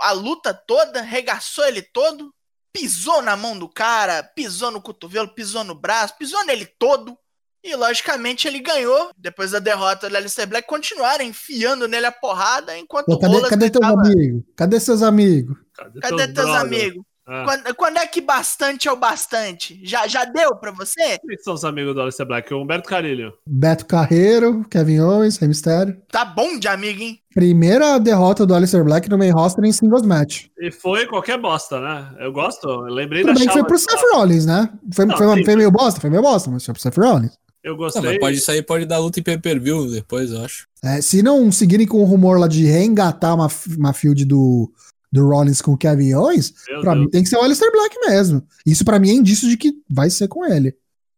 [0.00, 2.32] a luta toda, regaçou ele todo,
[2.72, 7.18] pisou na mão do cara, pisou no cotovelo, pisou no braço, pisou nele todo.
[7.62, 9.10] E logicamente ele ganhou.
[9.16, 13.34] Depois da derrota do Alistair Black, continuaram enfiando nele a porrada enquanto Pô, o cadê,
[13.34, 14.42] Rolas cadê teus amigos?
[14.56, 15.56] Cadê seus amigos?
[15.74, 17.02] Cadê, Cadê teus amigos?
[17.30, 17.44] Ah.
[17.44, 19.78] Quando, quando é que bastante é o bastante?
[19.84, 21.18] Já, já deu pra você?
[21.18, 22.54] Quem são os amigos do Aleister Black?
[22.54, 23.34] O Humberto Carilho.
[23.46, 26.00] Beto Carreiro, Kevin Owens, Rey Mysterio.
[26.10, 27.20] Tá bom de amigo, hein?
[27.34, 30.46] Primeira derrota do Alistair Black no main roster em singles match.
[30.58, 32.14] E foi qualquer bosta, né?
[32.18, 33.78] Eu gosto, eu lembrei Tudo da bem que foi pro.
[33.78, 34.70] Seth Rollins, né?
[34.94, 37.36] Foi, Não, foi, uma- foi meio bosta, foi meio bosta, mas foi pro Seth Rollins.
[37.62, 38.02] Eu Não, gostei.
[38.02, 40.66] mas pode sair, pode dar luta em pay-per-view depois, eu acho.
[40.82, 44.72] É, se não seguirem com o rumor lá de reengatar uma, uma field do,
[45.10, 47.04] do Rollins com o Kevin Owens, Meu pra Deus.
[47.04, 48.46] mim tem que ser o Alistair Black mesmo.
[48.64, 50.74] Isso pra mim é indício de que vai ser com ele.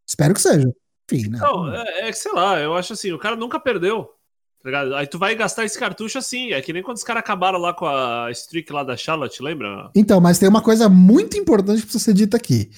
[0.06, 0.72] Espero que seja.
[1.12, 1.38] Enfim, né?
[1.40, 4.08] Não, é, é que sei lá, eu acho assim, o cara nunca perdeu.
[4.62, 4.98] Tá?
[4.98, 6.52] Aí tu vai gastar esse cartucho assim.
[6.52, 9.90] É que nem quando os caras acabaram lá com a streak lá da Charlotte, lembra?
[9.94, 12.70] Então, mas tem uma coisa muito importante que precisa ser dita aqui.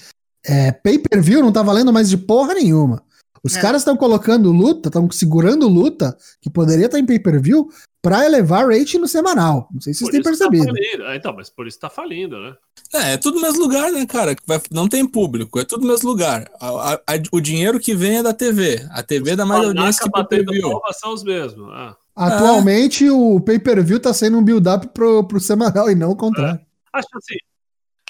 [0.45, 3.01] É, pay-per-view não tá valendo mais de porra nenhuma.
[3.43, 3.61] Os É.
[3.61, 7.69] caras estão colocando luta, estão segurando luta, que poderia estar em pay-per-view,
[8.01, 9.67] pra elevar rating no semanal.
[9.73, 10.97] Não sei se vocês Por têm isso que percebido.
[11.03, 11.09] Tá.
[11.11, 12.55] Ah, então, mas por isso tá falindo, né?
[12.93, 14.35] É, é tudo no mesmo lugar, né, cara?
[14.45, 16.49] Vai- não tem público, é tudo no mesmo lugar.
[16.59, 18.85] A- a- a- o dinheiro que vem é da TV.
[18.91, 20.79] A TV dá mais audiência que batendo pay-per-view.
[20.99, 21.69] são os mesmos.
[21.73, 21.95] Ah.
[22.15, 26.59] Atualmente, o pay-per-view tá sendo um build-up pro, pro semanal e não o contrário.
[26.93, 27.35] Acho assim,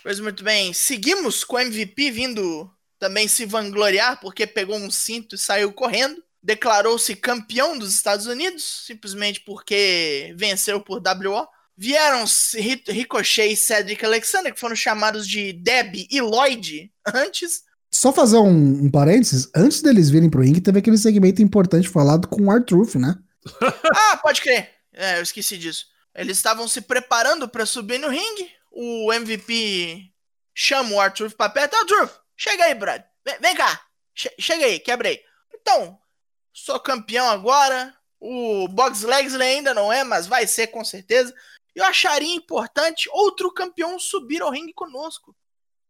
[0.03, 0.73] Pois muito bem.
[0.73, 2.69] Seguimos com o MVP vindo
[3.03, 6.23] também se vangloriar porque pegou um cinto e saiu correndo.
[6.41, 11.45] Declarou-se campeão dos Estados Unidos, simplesmente porque venceu por WO.
[11.75, 17.63] Vieram Ri- Ricochet e Cedric Alexander, que foram chamados de Deb e Lloyd antes.
[17.91, 22.27] Só fazer um, um parênteses, antes deles virem pro ringue, teve aquele segmento importante falado
[22.29, 23.15] com o R-Truth, né?
[23.93, 24.69] Ah, pode crer.
[24.93, 25.87] É, eu esqueci disso.
[26.15, 28.49] Eles estavam se preparando pra subir no ringue.
[28.71, 30.09] O MVP
[30.55, 31.75] chama o Arthur pra perto.
[31.75, 33.05] Arthur, chega aí, brother.
[33.25, 33.85] Vem, vem cá.
[34.13, 35.23] Che- chega aí, quebrei.
[35.53, 35.99] Então,
[36.53, 37.95] sou campeão agora.
[38.19, 41.33] O Box Legsley ainda não é, mas vai ser com certeza.
[41.75, 45.35] Eu acharia importante outro campeão subir ao ringue conosco.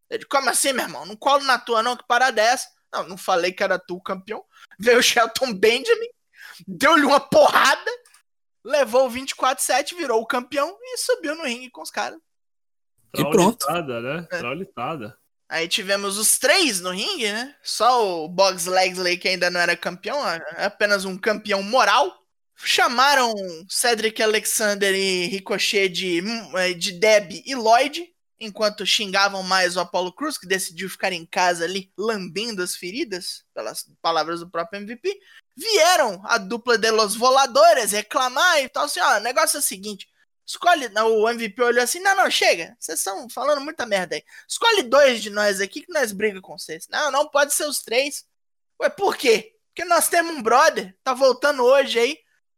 [0.10, 1.06] Ele, como assim, meu irmão?
[1.06, 2.70] Não colo na tua, não, que parada é essa?
[2.92, 4.44] Não, não falei que era tu o campeão.
[4.80, 6.10] Veio o Shelton Benjamin,
[6.68, 7.92] deu-lhe uma porrada,
[8.64, 12.20] levou o 24-7, virou o campeão e subiu no ringue com os caras.
[13.16, 13.58] E pronto.
[13.66, 14.28] traulitada, né?
[14.32, 14.38] É.
[14.40, 15.20] Traulitada.
[15.54, 17.56] Aí tivemos os três no ringue, né?
[17.62, 20.20] Só o Boggs Legsley, que ainda não era campeão,
[20.58, 22.12] apenas um campeão moral.
[22.56, 23.32] Chamaram
[23.70, 26.24] Cedric Alexander e Ricochet de,
[26.56, 28.04] eh, de Deb e Lloyd,
[28.40, 33.44] enquanto xingavam mais o Apollo Cruz, que decidiu ficar em casa ali, lambendo as feridas,
[33.54, 35.16] pelas palavras do próprio MVP.
[35.56, 39.64] Vieram a dupla de los voladores reclamar e tal, assim, ó, o negócio é o
[39.64, 40.08] seguinte,
[40.46, 44.84] escolhe, o MVP olhou assim, não, não, chega, vocês estão falando muita merda aí, escolhe
[44.84, 46.88] dois de nós aqui que nós briga com vocês.
[46.90, 48.26] Não, não pode ser os três.
[48.82, 49.54] Ué, por quê?
[49.74, 52.18] Porque nós temos um brother, tá voltando hoje aí,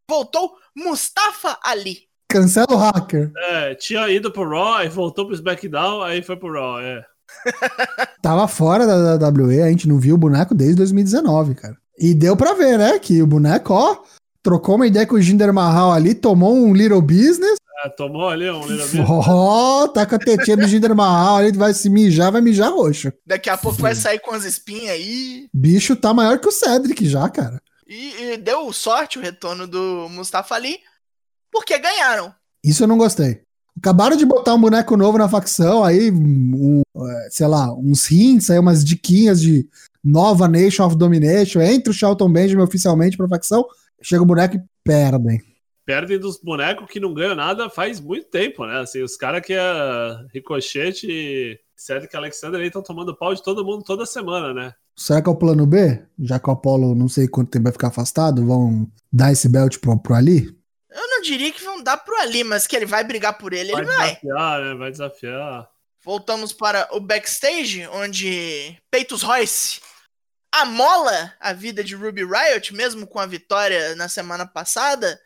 [0.09, 2.09] voltou Mustafa Ali.
[2.29, 3.31] Cancela o hacker.
[3.35, 7.05] É, tinha ido pro Raw e voltou pro SmackDown, aí foi pro Raw, é.
[8.21, 11.77] Tava fora da WWE, a gente não viu o boneco desde 2019, cara.
[11.97, 12.99] E deu pra ver, né?
[12.99, 14.03] Que o boneco, ó,
[14.43, 17.55] trocou uma ideia com o Jinder Mahal ali, tomou um little business.
[17.85, 18.61] É, tomou ali um.
[19.07, 22.71] Ó, oh, tá com a tetinha do Jinder Mahal ali, vai se mijar, vai mijar
[22.71, 23.13] roxo.
[23.25, 25.47] Daqui a pouco vai sair com as espinhas aí.
[25.53, 27.61] Bicho tá maior que o Cedric já, cara.
[27.87, 30.79] E, e deu sorte o retorno do Mustafa Ali,
[31.51, 32.33] porque ganharam.
[32.63, 33.41] Isso eu não gostei.
[33.77, 38.49] Acabaram de botar um boneco novo na facção, aí, um, é, sei lá, uns hints,
[38.49, 39.67] aí umas diquinhas de
[40.03, 43.65] nova Nation of Domination, entre o Charlton Benjamin oficialmente pra facção,
[44.01, 45.41] chega o boneco e perdem.
[45.85, 48.79] Perdem dos bonecos que não ganham nada faz muito tempo, né?
[48.79, 49.61] Assim, os caras que é
[50.33, 54.73] Ricochete e Cedric Alexander aí estão tomando pau de todo mundo toda semana, né?
[54.95, 56.01] Será que é o plano B?
[56.19, 59.77] Já que o Apollo não sei quanto tempo vai ficar afastado, vão dar esse belt
[59.79, 60.57] pro, pro Ali?
[60.89, 63.71] Eu não diria que vão dar pro Ali, mas que ele vai brigar por ele,
[63.71, 64.07] vai ele vai.
[64.07, 64.73] Desafiar, né?
[64.75, 65.69] Vai desafiar.
[66.03, 69.81] Voltamos para o backstage, onde Peitos Royce
[70.51, 75.19] amola a vida de Ruby Riot, mesmo com a vitória na semana passada,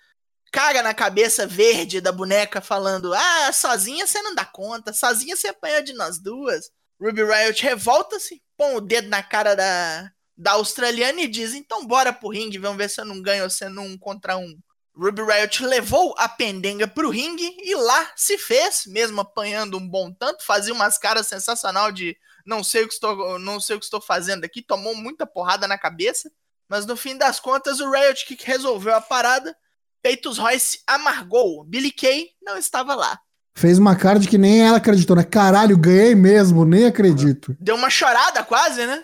[0.51, 5.49] caga na cabeça verde da boneca falando: Ah, sozinha você não dá conta, sozinha você
[5.49, 6.71] apanha de nós duas.
[7.01, 12.11] Ruby Riot revolta-se, põe o dedo na cara da, da australiana e diz: Então bora
[12.11, 14.57] pro ringue, vamos ver se eu não ganho você num contra um.
[14.95, 20.11] Ruby Riot levou a pendenga pro ringue e lá se fez, mesmo apanhando um bom
[20.11, 23.85] tanto, fazia umas caras sensacional de não sei o que estou, não sei o que
[23.85, 26.29] estou fazendo aqui, tomou muita porrada na cabeça,
[26.67, 29.55] mas no fim das contas o Riot Kick resolveu a parada.
[30.01, 31.63] Peitos Royce amargou.
[31.63, 33.19] Billy Kay não estava lá.
[33.55, 35.23] Fez uma cara de que nem ela acreditou, né?
[35.23, 37.55] Caralho, ganhei mesmo, nem acredito.
[37.59, 39.03] Deu uma chorada quase, né?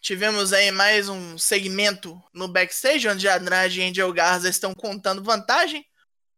[0.00, 5.84] Tivemos aí mais um segmento no backstage, onde Andrade e Angel Garza estão contando vantagem,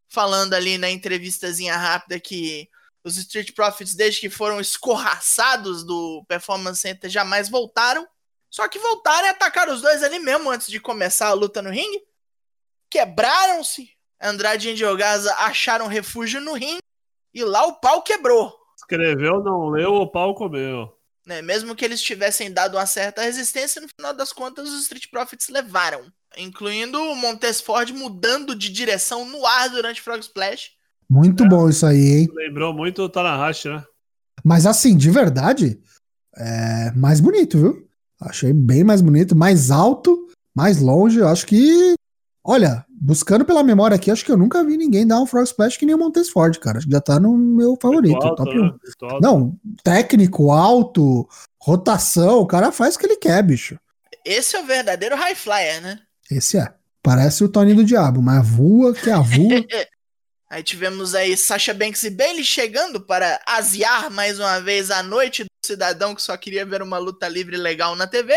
[0.07, 2.67] falando ali na entrevistazinha rápida que
[3.03, 8.07] os Street Profits, desde que foram escorraçados do Performance Center, jamais voltaram.
[8.49, 11.69] Só que voltaram e atacaram os dois ali mesmo antes de começar a luta no
[11.69, 12.01] ringue.
[12.89, 13.89] Quebraram-se.
[14.21, 16.81] Andrade e Angel Garza acharam refúgio no ringue.
[17.33, 18.53] E lá o pau quebrou.
[18.75, 20.89] Escreveu, não leu, o pau comeu.
[21.25, 25.05] Né, mesmo que eles tivessem dado uma certa resistência, no final das contas os Street
[25.11, 26.01] Profits levaram.
[26.37, 30.71] Incluindo o Montez Ford mudando de direção no ar durante Frog Splash.
[31.09, 32.27] Muito é, bom isso aí, hein?
[32.33, 33.83] Lembrou muito o Tanahashi, né?
[34.43, 35.79] Mas assim, de verdade,
[36.35, 37.87] é mais bonito, viu?
[38.19, 41.21] Achei bem mais bonito, mais alto, mais longe.
[41.21, 41.88] Acho que
[42.51, 45.77] Olha, buscando pela memória aqui, acho que eu nunca vi ninguém dar um Frog Splash
[45.77, 46.79] que nem o Montes Ford, cara.
[46.79, 48.63] Acho que já tá no meu favorito, alto, top 1.
[48.63, 48.71] Né?
[49.21, 51.29] Não, técnico, alto,
[51.61, 53.79] rotação, o cara faz o que ele quer, bicho.
[54.25, 55.99] Esse é o verdadeiro high flyer, né?
[56.31, 56.73] Esse é.
[57.03, 59.63] Parece o Tony do Diabo, mas voa que a voa.
[60.49, 65.43] aí tivemos aí Sasha Banks e Bailey chegando para aziar mais uma vez a noite
[65.43, 68.33] do cidadão que só queria ver uma luta livre legal na TV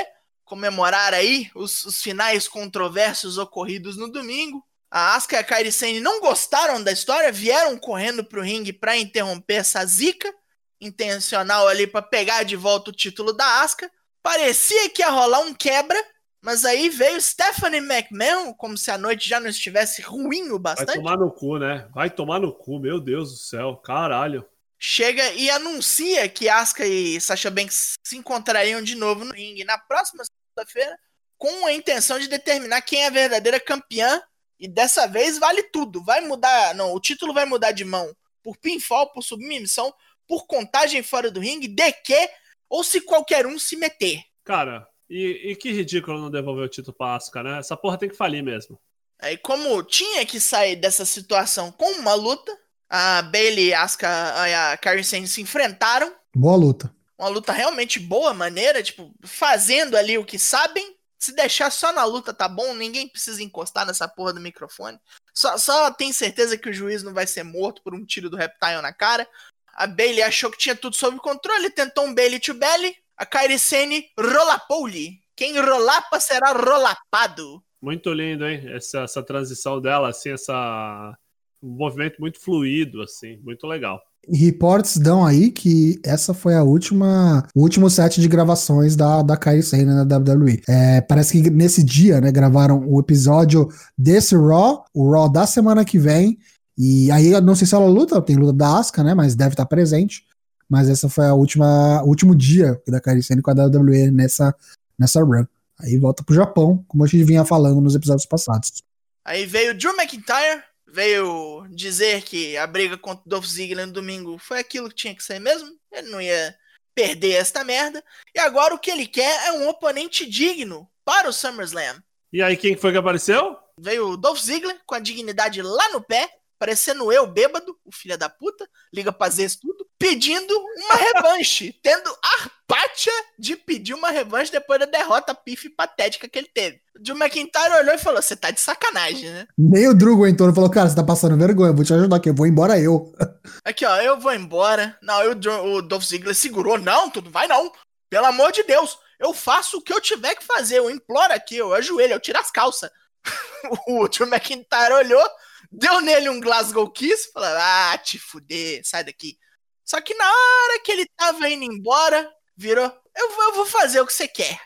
[0.53, 4.63] comemorar aí os, os finais controversos ocorridos no domingo.
[4.91, 8.99] A Asuka e a Kairi Sane não gostaram da história, vieram correndo pro ringue para
[8.99, 10.31] interromper essa zica
[10.79, 13.91] intencional ali para pegar de volta o título da Asuka.
[14.23, 15.97] Parecia que ia rolar um quebra,
[16.43, 20.89] mas aí veio Stephanie McMahon, como se a noite já não estivesse ruim o bastante.
[20.89, 21.89] Vai tomar no cu, né?
[21.95, 24.47] Vai tomar no cu, meu Deus do céu, caralho.
[24.79, 29.79] Chega e anuncia que Asuka e Sasha Banks se encontrariam de novo no ringue na
[29.79, 30.23] próxima
[30.53, 30.99] segunda-feira
[31.39, 34.23] com a intenção de determinar quem é a verdadeira campeã.
[34.61, 36.05] E dessa vez vale tudo.
[36.05, 36.75] Vai mudar.
[36.75, 39.93] Não, o título vai mudar de mão por pinfall, por submissão,
[40.27, 42.31] por contagem fora do ringue, de que,
[42.69, 44.23] ou se qualquer um se meter.
[44.45, 47.59] Cara, e, e que ridículo não devolver o título pra Asuka, né?
[47.59, 48.81] Essa porra tem que falir mesmo.
[49.21, 52.57] Aí, como tinha que sair dessa situação com uma luta,
[52.89, 54.09] a Bailey, Asuka
[54.49, 56.13] e a Karen Sane se enfrentaram.
[56.35, 56.93] Boa luta
[57.23, 60.97] uma luta realmente boa, maneira, tipo, fazendo ali o que sabem.
[61.19, 64.99] Se deixar só na luta tá bom, ninguém precisa encostar nessa porra do microfone.
[65.33, 68.37] Só, só tem certeza que o juiz não vai ser morto por um tiro do
[68.37, 69.27] Reptile na cara.
[69.73, 72.97] A Bailey achou que tinha tudo sob controle, tentou um Bailey to Belly.
[73.17, 75.21] A Kairi Sane rolapou-lhe.
[75.37, 77.63] Quem rolapa será rolapado.
[77.81, 78.65] Muito lindo, hein?
[78.75, 81.17] Essa, essa transição dela, assim, essa
[81.63, 84.03] um movimento muito fluido, assim, muito legal.
[84.29, 89.37] Reports dão aí que essa foi a última, o último set de gravações da, da
[89.37, 90.63] Kairi Sane na WWE.
[90.69, 93.69] É, parece que nesse dia, né, gravaram o episódio
[93.99, 96.39] desse Raw, o Raw da semana que vem,
[96.79, 99.67] e aí não sei se ela luta, tem luta da Asuka, né, mas deve estar
[99.67, 100.23] presente,
[100.69, 104.55] mas essa foi a última, último dia da Kairi Sane com a WWE nessa,
[104.99, 105.45] nessa run.
[105.81, 108.83] Aí volta pro Japão, como a gente vinha falando nos episódios passados.
[109.25, 110.63] Aí veio Drew McIntyre,
[110.93, 115.15] veio dizer que a briga contra o Dolph Ziggler no domingo foi aquilo que tinha
[115.15, 115.71] que ser mesmo.
[115.91, 116.55] Ele não ia
[116.95, 118.05] perder esta merda.
[118.35, 122.03] E agora o que ele quer é um oponente digno para o SummerSlam.
[122.31, 123.57] E aí, quem foi que apareceu?
[123.79, 126.29] Veio o Dolph Ziggler com a dignidade lá no pé,
[126.59, 132.11] parecendo eu bêbado, o filho da puta, liga pra Zez tudo, pedindo uma revanche, tendo
[132.11, 136.82] a pátia de pedir uma revanche depois da derrota pife patética que ele teve.
[137.01, 139.47] Drew McIntyre olhou e falou: Você tá de sacanagem, né?
[139.57, 142.31] Nem o Drew aguentou e falou: Cara, você tá passando vergonha, vou te ajudar aqui,
[142.31, 143.13] eu vou embora eu.
[143.65, 144.97] Aqui, ó, eu vou embora.
[145.03, 145.33] Não, eu,
[145.65, 147.73] o Dolph Ziggler segurou: Não, tudo vai não.
[148.11, 151.57] Pelo amor de Deus, eu faço o que eu tiver que fazer, eu imploro aqui,
[151.57, 152.91] eu ajoelho, eu tiro as calças.
[153.89, 155.27] o Drew McIntyre olhou
[155.73, 159.39] deu nele um Glasgow Kiss, falou, ah, te fuder, sai daqui.
[159.85, 162.85] Só que na hora que ele tava indo embora, virou,
[163.17, 164.61] eu eu vou fazer o que você quer.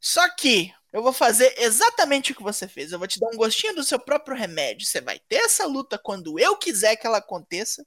[0.00, 2.90] Só que eu vou fazer exatamente o que você fez.
[2.90, 4.86] Eu vou te dar um gostinho do seu próprio remédio.
[4.86, 7.86] Você vai ter essa luta quando eu quiser que ela aconteça.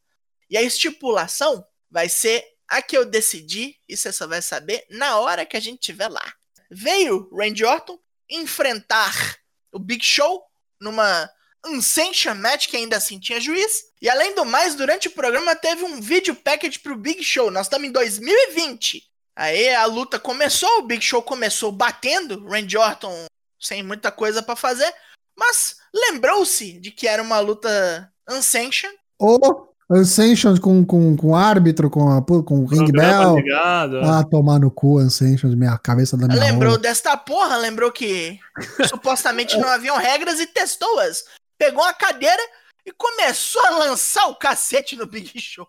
[0.49, 5.19] E a estipulação vai ser a que eu decidi, e você só vai saber na
[5.19, 6.33] hora que a gente estiver lá.
[6.71, 7.99] Veio Randy Orton
[8.29, 9.37] enfrentar
[9.71, 10.43] o Big Show
[10.79, 11.29] numa
[11.65, 13.83] Unsanctioned Match, que ainda assim tinha juiz.
[14.01, 17.51] E além do mais, durante o programa teve um vídeo package pro Big Show.
[17.51, 19.03] Nós estamos em 2020.
[19.35, 23.25] Aí a luta começou, o Big Show começou batendo, Randy Orton
[23.59, 24.93] sem muita coisa para fazer,
[25.37, 28.97] mas lembrou-se de que era uma luta unsanctioned.
[29.17, 33.37] Oh, unsanctioned com, com, com árbitro, com, a, com o ring bell.
[33.37, 34.05] Ligado, é.
[34.05, 36.81] ah, tomar no cu, unsanctioned, minha cabeça da minha Lembrou rola.
[36.81, 38.37] desta porra, lembrou que
[38.87, 41.23] supostamente não haviam regras e testou-as
[41.63, 42.41] pegou uma cadeira
[42.85, 45.67] e começou a lançar o cacete no Big Show.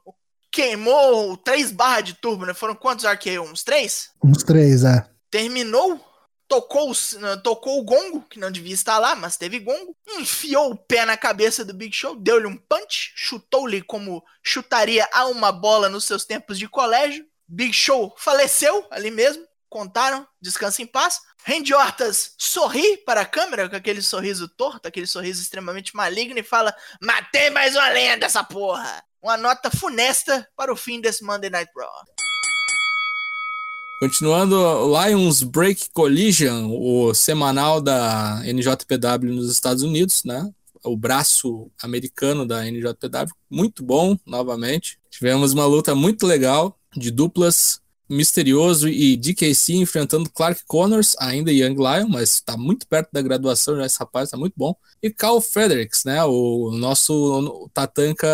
[0.54, 2.54] Queimou três barras de turbo, né?
[2.54, 3.42] Foram quantos RKO?
[3.42, 4.10] Uns três?
[4.22, 5.04] Uns três, é.
[5.28, 6.00] Terminou,
[6.46, 6.92] tocou,
[7.42, 9.96] tocou o gongo, que não devia estar lá, mas teve gongo.
[10.16, 15.26] Enfiou o pé na cabeça do Big Show, deu-lhe um punch, chutou-lhe como chutaria a
[15.26, 17.26] uma bola nos seus tempos de colégio.
[17.48, 21.20] Big Show faleceu ali mesmo, contaram, descansa em paz.
[21.44, 26.44] Randy Ortas sorri para a câmera com aquele sorriso torto, aquele sorriso extremamente maligno e
[26.44, 29.02] fala: Matei mais uma lenda essa porra!
[29.24, 31.88] Uma nota funesta para o fim desse Monday Night Raw.
[33.98, 34.54] Continuando,
[34.86, 40.52] Lions Break Collision, o semanal da NJPW nos Estados Unidos, né?
[40.84, 44.98] O braço americano da NJPW, muito bom, novamente.
[45.10, 51.76] Tivemos uma luta muito legal de duplas Misterioso e DKC enfrentando Clark Connors, ainda Young
[51.76, 54.74] Lion, mas está muito perto da graduação já, esse rapaz está muito bom.
[55.02, 58.28] E Carl Fredericks, né, o nosso Tatanka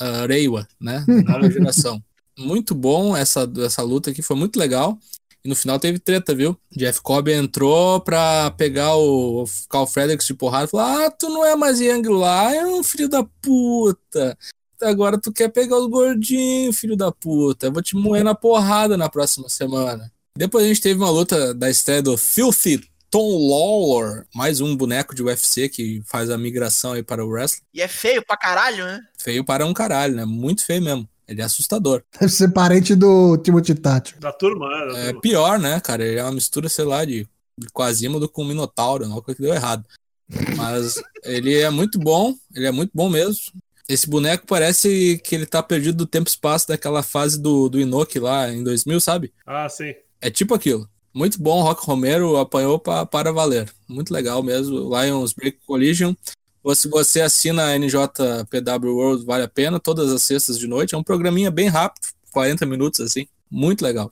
[0.00, 2.02] uh, Reiwa, né, nova geração.
[2.38, 4.98] muito bom essa, essa luta aqui, foi muito legal.
[5.44, 6.58] E no final teve treta, viu?
[6.74, 11.44] Jeff Cobb entrou pra pegar o Carl Fredericks de porrada e falou: Ah, tu não
[11.44, 14.38] é mais Young Lion, filho da puta
[14.82, 17.66] agora tu quer pegar os gordinhos, filho da puta.
[17.66, 20.10] Eu vou te moer na porrada na próxima semana.
[20.36, 25.14] Depois a gente teve uma luta da estreia do Filthy Tom Lawler, mais um boneco
[25.14, 27.62] de UFC que faz a migração aí para o wrestling.
[27.72, 29.00] E é feio pra caralho, né?
[29.16, 30.24] Feio para um caralho, né?
[30.24, 31.08] Muito feio mesmo.
[31.28, 32.02] Ele é assustador.
[32.20, 34.18] Deve ser parente do Timothy Thatcher.
[34.18, 34.92] Da turma, né?
[34.92, 35.20] Da É turma.
[35.20, 36.04] pior, né, cara?
[36.04, 39.54] Ele é uma mistura, sei lá, de, de Quasimodo com Minotauro, uma coisa que deu
[39.54, 39.84] errado.
[40.56, 43.36] Mas ele é muito bom, ele é muito bom mesmo.
[43.88, 47.78] Esse boneco parece que ele tá perdido do tempo e espaço daquela fase do, do
[47.78, 49.32] Inoki lá em 2000, sabe?
[49.46, 49.94] Ah, sim.
[50.20, 50.88] É tipo aquilo.
[51.12, 53.70] Muito bom, Rock Romero apanhou pra, para valer.
[53.86, 54.90] Muito legal mesmo.
[54.90, 56.14] Lions Break Collision.
[56.62, 59.78] Ou Se você assina a NJPW World, vale a pena.
[59.78, 60.94] Todas as sextas de noite.
[60.94, 63.28] É um programinha bem rápido, 40 minutos assim.
[63.50, 64.10] Muito legal.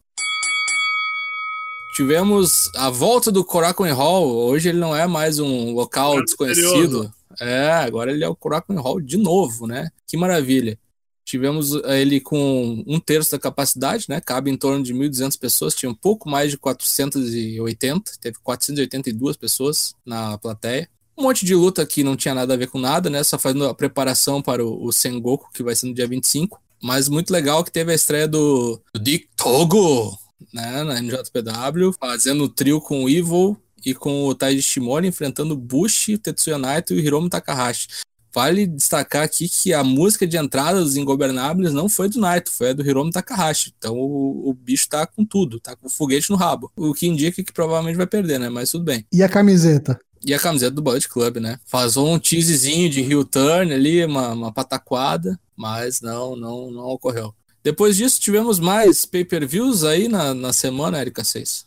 [1.97, 4.29] Tivemos a volta do Korakuen Hall.
[4.29, 7.13] Hoje ele não é mais um local Lugar desconhecido.
[7.41, 8.37] É, agora ele é o
[8.77, 9.91] Hall de novo, né?
[10.07, 10.79] Que maravilha.
[11.25, 14.21] Tivemos ele com um terço da capacidade, né?
[14.21, 15.75] Cabe em torno de 1.200 pessoas.
[15.75, 18.13] Tinha um pouco mais de 480.
[18.21, 20.89] Teve 482 pessoas na plateia.
[21.17, 23.23] Um monte de luta que não tinha nada a ver com nada, né?
[23.23, 26.61] Só fazendo a preparação para o, o Sengoku, que vai ser no dia 25.
[26.83, 30.19] Mas muito legal que teve a estreia do, do Dick Togo,
[30.53, 30.83] né?
[30.83, 36.19] Na NJPW, fazendo o trio com o Evil e com o Taiji Shimori enfrentando Bushi,
[36.19, 37.89] Tetsuya Naito e Hiromu Takahashi.
[38.35, 42.71] Vale destacar aqui que a música de entrada dos Ingobernáveis não foi do Naito, foi
[42.71, 43.75] a do Hiromu Takahashi.
[43.77, 46.73] Então o, o, bicho tá com tudo, tá com foguete no rabo.
[46.75, 48.49] O que indica que provavelmente vai perder, né?
[48.49, 49.05] Mas tudo bem.
[49.13, 50.01] E a camiseta?
[50.25, 51.59] E a camiseta do Bullet Club, né?
[51.67, 57.35] Faz um teasezinho de heel turn ali, uma, uma pataquada, mas não, não, não ocorreu.
[57.63, 61.67] Depois disso, tivemos mais pay-per-views aí na, na semana, Erika 6.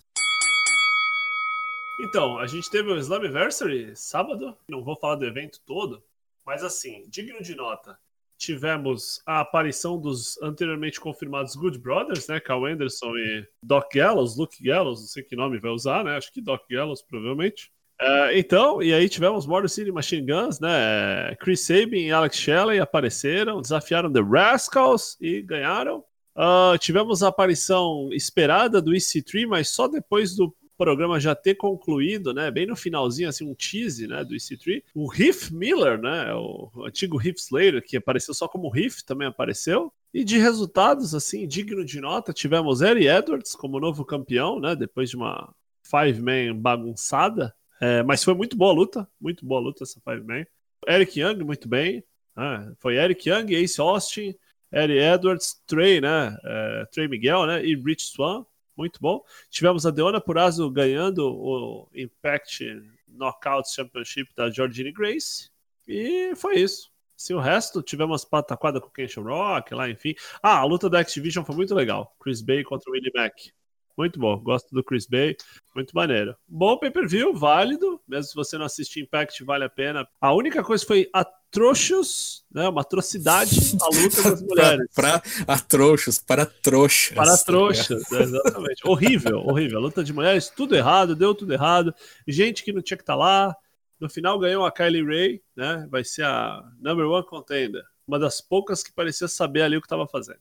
[1.99, 4.55] Então, a gente teve o Slammiversary sábado.
[4.67, 6.03] Não vou falar do evento todo,
[6.45, 7.97] mas assim, digno de nota.
[8.37, 12.39] Tivemos a aparição dos anteriormente confirmados Good Brothers, né?
[12.41, 16.17] Cal Anderson e Doc Gallows, Luke Gallows, não sei que nome vai usar, né?
[16.17, 17.71] Acho que Doc Gallows, provavelmente.
[18.01, 21.33] Uh, então, e aí tivemos Motor City Machine Guns, né?
[21.39, 26.03] Chris Sabin e Alex Shelley apareceram, desafiaram The Rascals e ganharam.
[26.35, 32.34] Uh, tivemos a aparição esperada do EC3, mas só depois do programa já ter concluído,
[32.34, 32.51] né?
[32.51, 34.23] Bem no finalzinho, assim, um tease, né?
[34.23, 34.84] Do EC3.
[34.93, 36.34] O Heath Miller, né?
[36.34, 39.91] O antigo Heath Slater, que apareceu só como Heath, também apareceu.
[40.13, 44.76] E de resultados, assim, digno de nota, tivemos Eddie Edwards como novo campeão, né?
[44.76, 45.53] Depois de uma
[45.84, 47.53] five-man bagunçada.
[47.82, 50.45] É, mas foi muito boa luta, muito boa luta essa Five Man.
[50.88, 52.03] Eric Young, muito bem.
[52.36, 52.73] Né?
[52.80, 54.36] Foi Eric Young, Ace Austin,
[54.71, 56.38] Eddie Edwards, Trey, né?
[56.43, 57.65] É, Trey Miguel, né?
[57.65, 58.45] E Rich Swan,
[58.78, 59.23] muito bom.
[59.49, 65.49] Tivemos a Deona Purazo ganhando o Impact Knockout Championship da Georgine Grace.
[65.88, 66.91] E foi isso.
[67.17, 70.13] Assim, o resto, tivemos pataquada com o Kenshin Rock lá, enfim.
[70.43, 72.13] Ah, a luta da X-Division foi muito legal.
[72.19, 73.51] Chris Bay contra o Willie Mack.
[73.97, 75.38] Muito bom, gosto do Chris Bay,
[75.73, 76.36] muito maneiro.
[76.45, 80.05] Bom pay-per-view, válido, mesmo se você não assistir Impact, vale a pena.
[80.19, 81.09] A única coisa foi
[81.55, 84.87] atroxos, né, uma atrocidade a luta das mulheres.
[84.93, 87.15] para atroxos, para trouxas.
[87.15, 88.81] Para trouxas, é, exatamente.
[88.85, 89.77] horrível, horrível.
[89.77, 91.93] A luta de mulheres, tudo errado, deu tudo errado.
[92.27, 93.55] Gente que não tinha que estar tá lá.
[93.99, 95.87] No final ganhou a Kylie Ray, né?
[95.89, 97.83] Vai ser a number one contender.
[98.05, 100.39] Uma das poucas que parecia saber ali o que estava fazendo.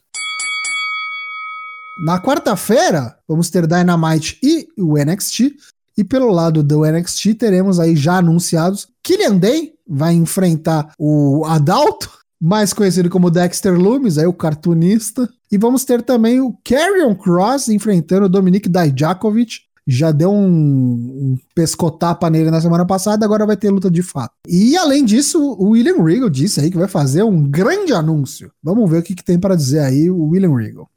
[2.04, 5.56] Na quarta-feira, vamos ter Dynamite e o NXT.
[5.96, 12.10] E pelo lado do NXT, teremos aí já anunciados Killian Day vai enfrentar o Adalto,
[12.40, 15.28] mais conhecido como Dexter Loomis, aí o cartunista.
[15.50, 19.60] E vamos ter também o Carrion Cross enfrentando o Dominic Dijakovic.
[19.86, 24.32] Já deu um, um pescotapa nele na semana passada, agora vai ter luta de fato.
[24.48, 28.50] E além disso, o William Regal disse aí que vai fazer um grande anúncio.
[28.62, 30.88] Vamos ver o que, que tem para dizer aí o William Regal.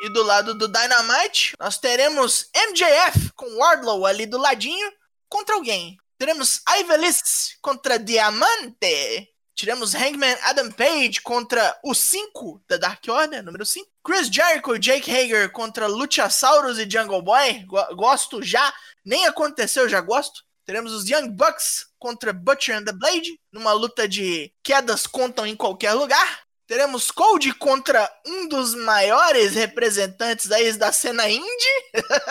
[0.00, 4.88] E do lado do Dynamite, nós teremos MJF com Wardlow ali do ladinho
[5.28, 5.96] contra alguém.
[6.22, 9.28] Teremos Ivelisse contra Diamante.
[9.56, 13.90] Tiramos Hangman Adam Page contra o 5 da Dark Order, número 5.
[14.04, 17.66] Chris Jericho e Jake Hager contra Luchasaurus e Jungle Boy.
[17.96, 18.72] Gosto já.
[19.04, 20.44] Nem aconteceu, já gosto.
[20.64, 25.56] Teremos os Young Bucks contra Butcher and the Blade, numa luta de quedas contam em
[25.56, 26.44] qualquer lugar.
[26.72, 31.44] Teremos Cold contra um dos maiores representantes aí da cena indie.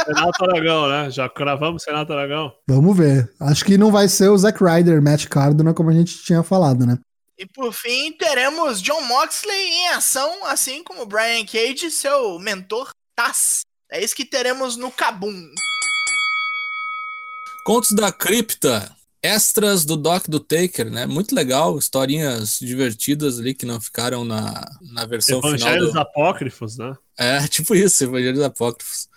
[0.07, 1.11] Renato Aragão, né?
[1.11, 2.51] Já cravamos Renato Aragão.
[2.67, 3.31] Vamos ver.
[3.39, 6.87] Acho que não vai ser o Zack Ryder, Matt Cardona, como a gente tinha falado,
[6.87, 6.97] né?
[7.37, 13.61] E por fim, teremos John Moxley em ação, assim como Brian Cage, seu mentor Taz.
[13.91, 15.51] É isso que teremos no Kabum.
[17.63, 18.91] Contos da Cripta
[19.23, 21.05] extras do Doc do Taker, né?
[21.05, 25.73] Muito legal, historinhas divertidas ali que não ficaram na, na versão Evangelhos final.
[25.73, 25.99] Evangelhos do...
[25.99, 26.93] apócrifos, né?
[27.17, 29.09] É, tipo isso, Evangelhos apócrifos.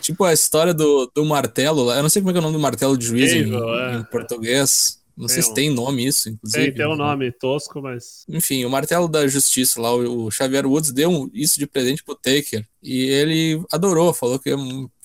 [0.00, 2.60] tipo a história do, do martelo, eu não sei como é, é o nome do
[2.60, 3.96] martelo de juiz em, é.
[3.96, 5.02] em, português.
[5.16, 5.46] Não tem sei um...
[5.46, 6.64] se tem nome isso, inclusive.
[6.64, 8.24] Tem, tem um nome tosco, mas.
[8.28, 12.66] Enfim, o martelo da justiça lá, o, Xavier Woods deu isso de presente pro Taker.
[12.82, 14.56] E ele adorou, falou que é,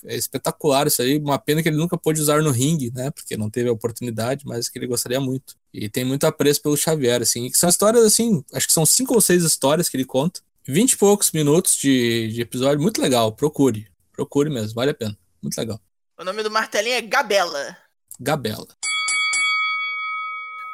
[0.06, 1.18] é, espetacular isso aí.
[1.18, 3.10] Uma pena que ele nunca pôde usar no ringue, né?
[3.10, 5.56] Porque não teve a oportunidade, mas que ele gostaria muito.
[5.72, 7.46] E tem muito apreço pelo Xavier, assim.
[7.46, 10.40] E são histórias, assim, acho que são cinco ou seis histórias que ele conta.
[10.66, 13.32] Vinte e poucos minutos de, de episódio, muito legal.
[13.32, 13.86] Procure.
[14.12, 15.16] Procure mesmo, vale a pena.
[15.40, 15.80] Muito legal.
[16.18, 17.76] O nome do martelinho é Gabela.
[18.20, 18.66] Gabela.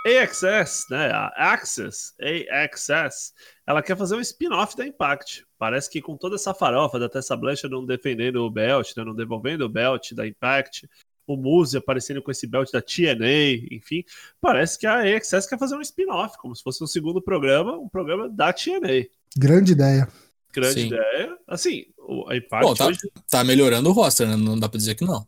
[0.07, 3.34] AXS, né, a Access, AXS,
[3.66, 5.44] ela quer fazer um spin-off da Impact.
[5.59, 9.14] Parece que com toda essa farofa da Tessa Blanchard não defendendo o belt, né, não
[9.14, 10.88] devolvendo o belt da Impact,
[11.26, 14.04] o Muse aparecendo com esse belt da TNA, enfim,
[14.40, 17.88] parece que a AXS quer fazer um spin-off, como se fosse um segundo programa, um
[17.88, 19.07] programa da TNA.
[19.36, 20.09] Grande ideia.
[20.52, 20.86] Grande Sim.
[20.86, 21.36] ideia.
[21.46, 21.84] Assim,
[22.28, 23.00] a Impact Bom, tá, hoje...
[23.28, 24.36] tá melhorando o roster, né?
[24.36, 25.26] Não dá pra dizer que não.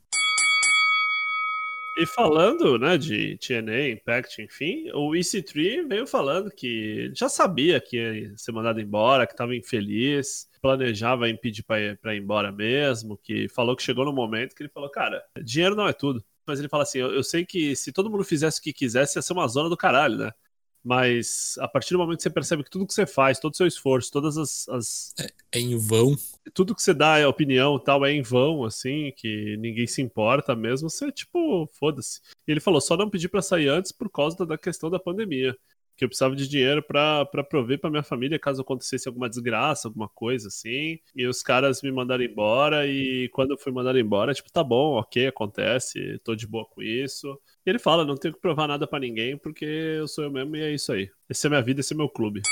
[2.00, 7.96] E falando, né, de TNA, Impact, enfim, o EC3 veio falando que já sabia que
[7.96, 13.48] ia ser mandado embora, que estava infeliz, planejava impedir para ir, ir embora mesmo, que
[13.48, 16.24] falou que chegou no momento que ele falou, cara, dinheiro não é tudo.
[16.46, 19.18] Mas ele fala assim, eu, eu sei que se todo mundo fizesse o que quisesse,
[19.18, 20.30] ia ser uma zona do caralho, né?
[20.88, 23.56] Mas a partir do momento que você percebe que tudo que você faz, todo o
[23.56, 24.66] seu esforço, todas as.
[24.70, 25.14] as...
[25.20, 26.16] É, é, em vão.
[26.54, 30.00] Tudo que você dá, é opinião e tal, é em vão, assim, que ninguém se
[30.00, 32.22] importa mesmo, você, tipo, foda-se.
[32.46, 35.54] E ele falou: só não pedi para sair antes por causa da questão da pandemia
[35.98, 40.08] que eu precisava de dinheiro para prover para minha família caso acontecesse alguma desgraça, alguma
[40.08, 41.00] coisa assim.
[41.14, 44.94] E os caras me mandaram embora e quando eu fui mandado embora, tipo, tá bom,
[44.94, 47.36] ok, acontece, tô de boa com isso.
[47.66, 50.54] E ele fala, não tenho que provar nada para ninguém porque eu sou eu mesmo
[50.54, 51.10] e é isso aí.
[51.28, 52.42] Essa é minha vida, esse é meu clube.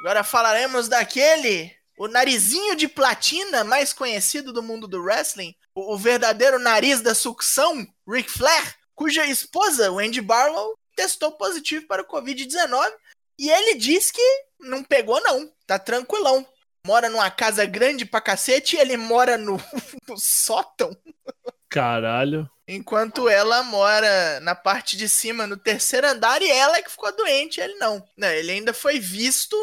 [0.00, 5.96] Agora falaremos daquele, o narizinho de platina mais conhecido do mundo do wrestling, o, o
[5.96, 12.92] verdadeiro nariz da sucção, Ric Flair, cuja esposa, Wendy Barlow, testou positivo para o Covid-19
[13.38, 14.22] e ele diz que
[14.60, 15.50] não pegou, não.
[15.66, 16.46] Tá tranquilão.
[16.86, 19.56] Mora numa casa grande pra cacete e ele mora no,
[20.08, 20.96] no sótão.
[21.68, 22.48] Caralho.
[22.66, 27.14] Enquanto ela mora na parte de cima, no terceiro andar, e ela é que ficou
[27.14, 28.02] doente, ele não.
[28.16, 29.56] não ele ainda foi visto.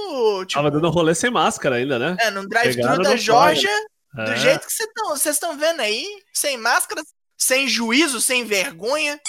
[0.46, 2.16] Tipo, Tava dando rolê sem máscara ainda, né?
[2.20, 3.72] É, num drive-thru da Georgia,
[4.18, 4.26] é.
[4.26, 4.74] do jeito que
[5.08, 7.02] vocês estão vendo aí, sem máscara,
[7.38, 9.20] sem juízo, sem vergonha.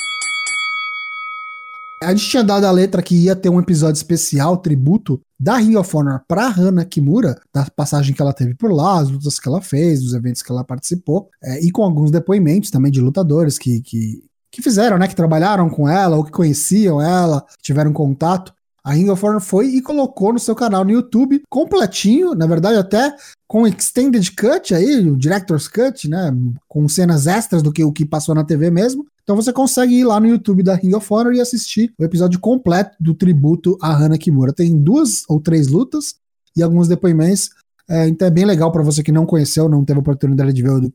[2.03, 5.77] A gente tinha dado a letra que ia ter um episódio especial, tributo, da Ring
[5.77, 9.49] of Honor pra Hana Kimura, da passagem que ela teve por lá, as lutas que
[9.49, 13.59] ela fez, os eventos que ela participou, é, e com alguns depoimentos também de lutadores
[13.59, 18.53] que, que, que fizeram, né, que trabalharam com ela, ou que conheciam ela, tiveram contato.
[18.85, 22.77] A Ring of Honor foi e colocou no seu canal no YouTube, completinho, na verdade
[22.77, 23.15] até
[23.47, 26.35] com extended cut aí, o director's cut, né,
[26.67, 29.07] com cenas extras do que o que passou na TV mesmo.
[29.23, 32.41] Então você consegue ir lá no YouTube da Ring of Honor e assistir o episódio
[32.41, 34.53] completo do tributo a Hana Kimura.
[34.53, 36.17] Tem duas ou três lutas
[36.57, 37.51] e alguns depoimentos.
[37.89, 40.63] É, então é bem legal para você que não conheceu, não teve a oportunidade de
[40.63, 40.93] ver o,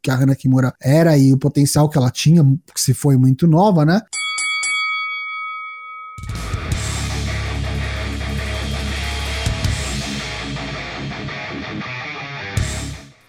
[0.00, 3.46] que a Hana Kimura era e o potencial que ela tinha, que se foi muito
[3.46, 4.00] nova, né?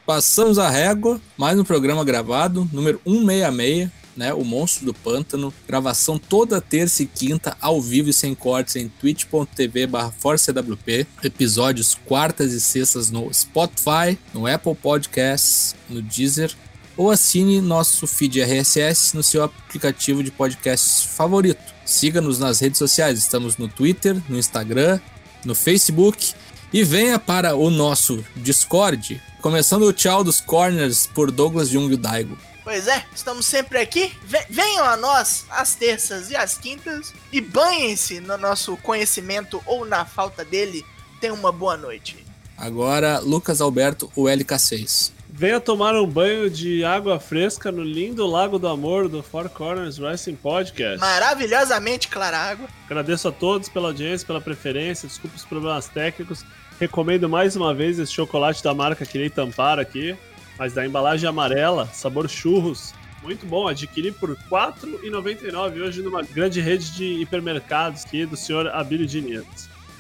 [0.08, 4.34] Passamos a régua, mais um programa gravado, número 166, né?
[4.34, 5.54] O Monstro do Pântano.
[5.68, 11.06] Gravação toda terça e quinta, ao vivo e sem cortes, em twitch.tv ForceWP.
[11.22, 16.56] Episódios quartas e sextas no Spotify, no Apple Podcasts, no Deezer.
[16.96, 21.62] Ou assine nosso feed RSS no seu aplicativo de podcasts favorito.
[21.84, 23.20] Siga-nos nas redes sociais.
[23.20, 25.02] Estamos no Twitter, no Instagram,
[25.44, 26.34] no Facebook.
[26.72, 32.38] E venha para o nosso Discord, começando o tchau dos corners por Douglas Jung Daigo.
[32.62, 34.12] Pois é, estamos sempre aqui.
[34.50, 40.04] Venham a nós às terças e às quintas e banhem-se no nosso conhecimento ou na
[40.04, 40.86] falta dele.
[41.22, 42.26] Tenha uma boa noite.
[42.58, 45.12] Agora, Lucas Alberto, o LK6.
[45.38, 50.00] Venha tomar um banho de água fresca no lindo Lago do Amor do Four Corners
[50.00, 51.00] Wrestling Podcast.
[51.00, 52.68] Maravilhosamente clara água.
[52.88, 55.08] Agradeço a todos pela audiência, pela preferência.
[55.08, 56.44] Desculpe os problemas técnicos.
[56.80, 60.18] Recomendo mais uma vez esse chocolate da marca Quirei Tampar aqui
[60.58, 62.94] mas da embalagem amarela, sabor churros.
[63.24, 68.68] Muito bom, adquiri por R$ 4,99 hoje numa grande rede de hipermercados aqui do senhor
[68.68, 69.46] Abílio Diniz.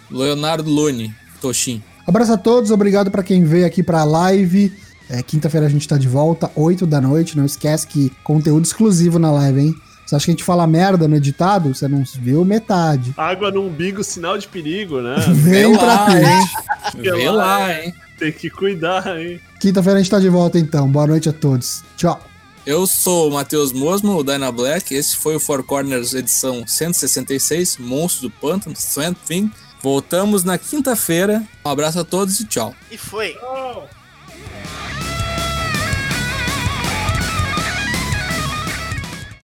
[0.09, 1.83] Leonardo Lune, Toshin.
[2.07, 4.71] Abraço a todos, obrigado para quem veio aqui para a live.
[5.10, 7.38] É, Quinta-feira a gente tá de volta, 8 da noite.
[7.38, 9.76] Não esquece que conteúdo exclusivo na live, hein?
[10.05, 11.74] Você acha que a gente fala merda no editado?
[11.74, 13.14] Você não viu metade.
[13.18, 15.16] Água no umbigo, sinal de perigo, né?
[15.36, 16.53] Vem Vê pra frente.
[16.95, 17.93] Vê lá, hein?
[18.18, 19.39] Tem que cuidar, hein?
[19.60, 20.89] Quinta-feira a gente tá de volta então.
[20.89, 21.84] Boa noite a todos.
[21.97, 22.22] Tchau.
[22.66, 24.93] Eu sou o Matheus Mosmo, o Dyna Black.
[24.93, 29.51] Esse foi o Four Corners edição 166, Monstro do Pântano, Swamp Thing.
[29.82, 31.43] Voltamos na quinta-feira.
[31.66, 32.74] Um abraço a todos e tchau.
[32.89, 33.36] E foi.
[33.43, 33.97] Oh.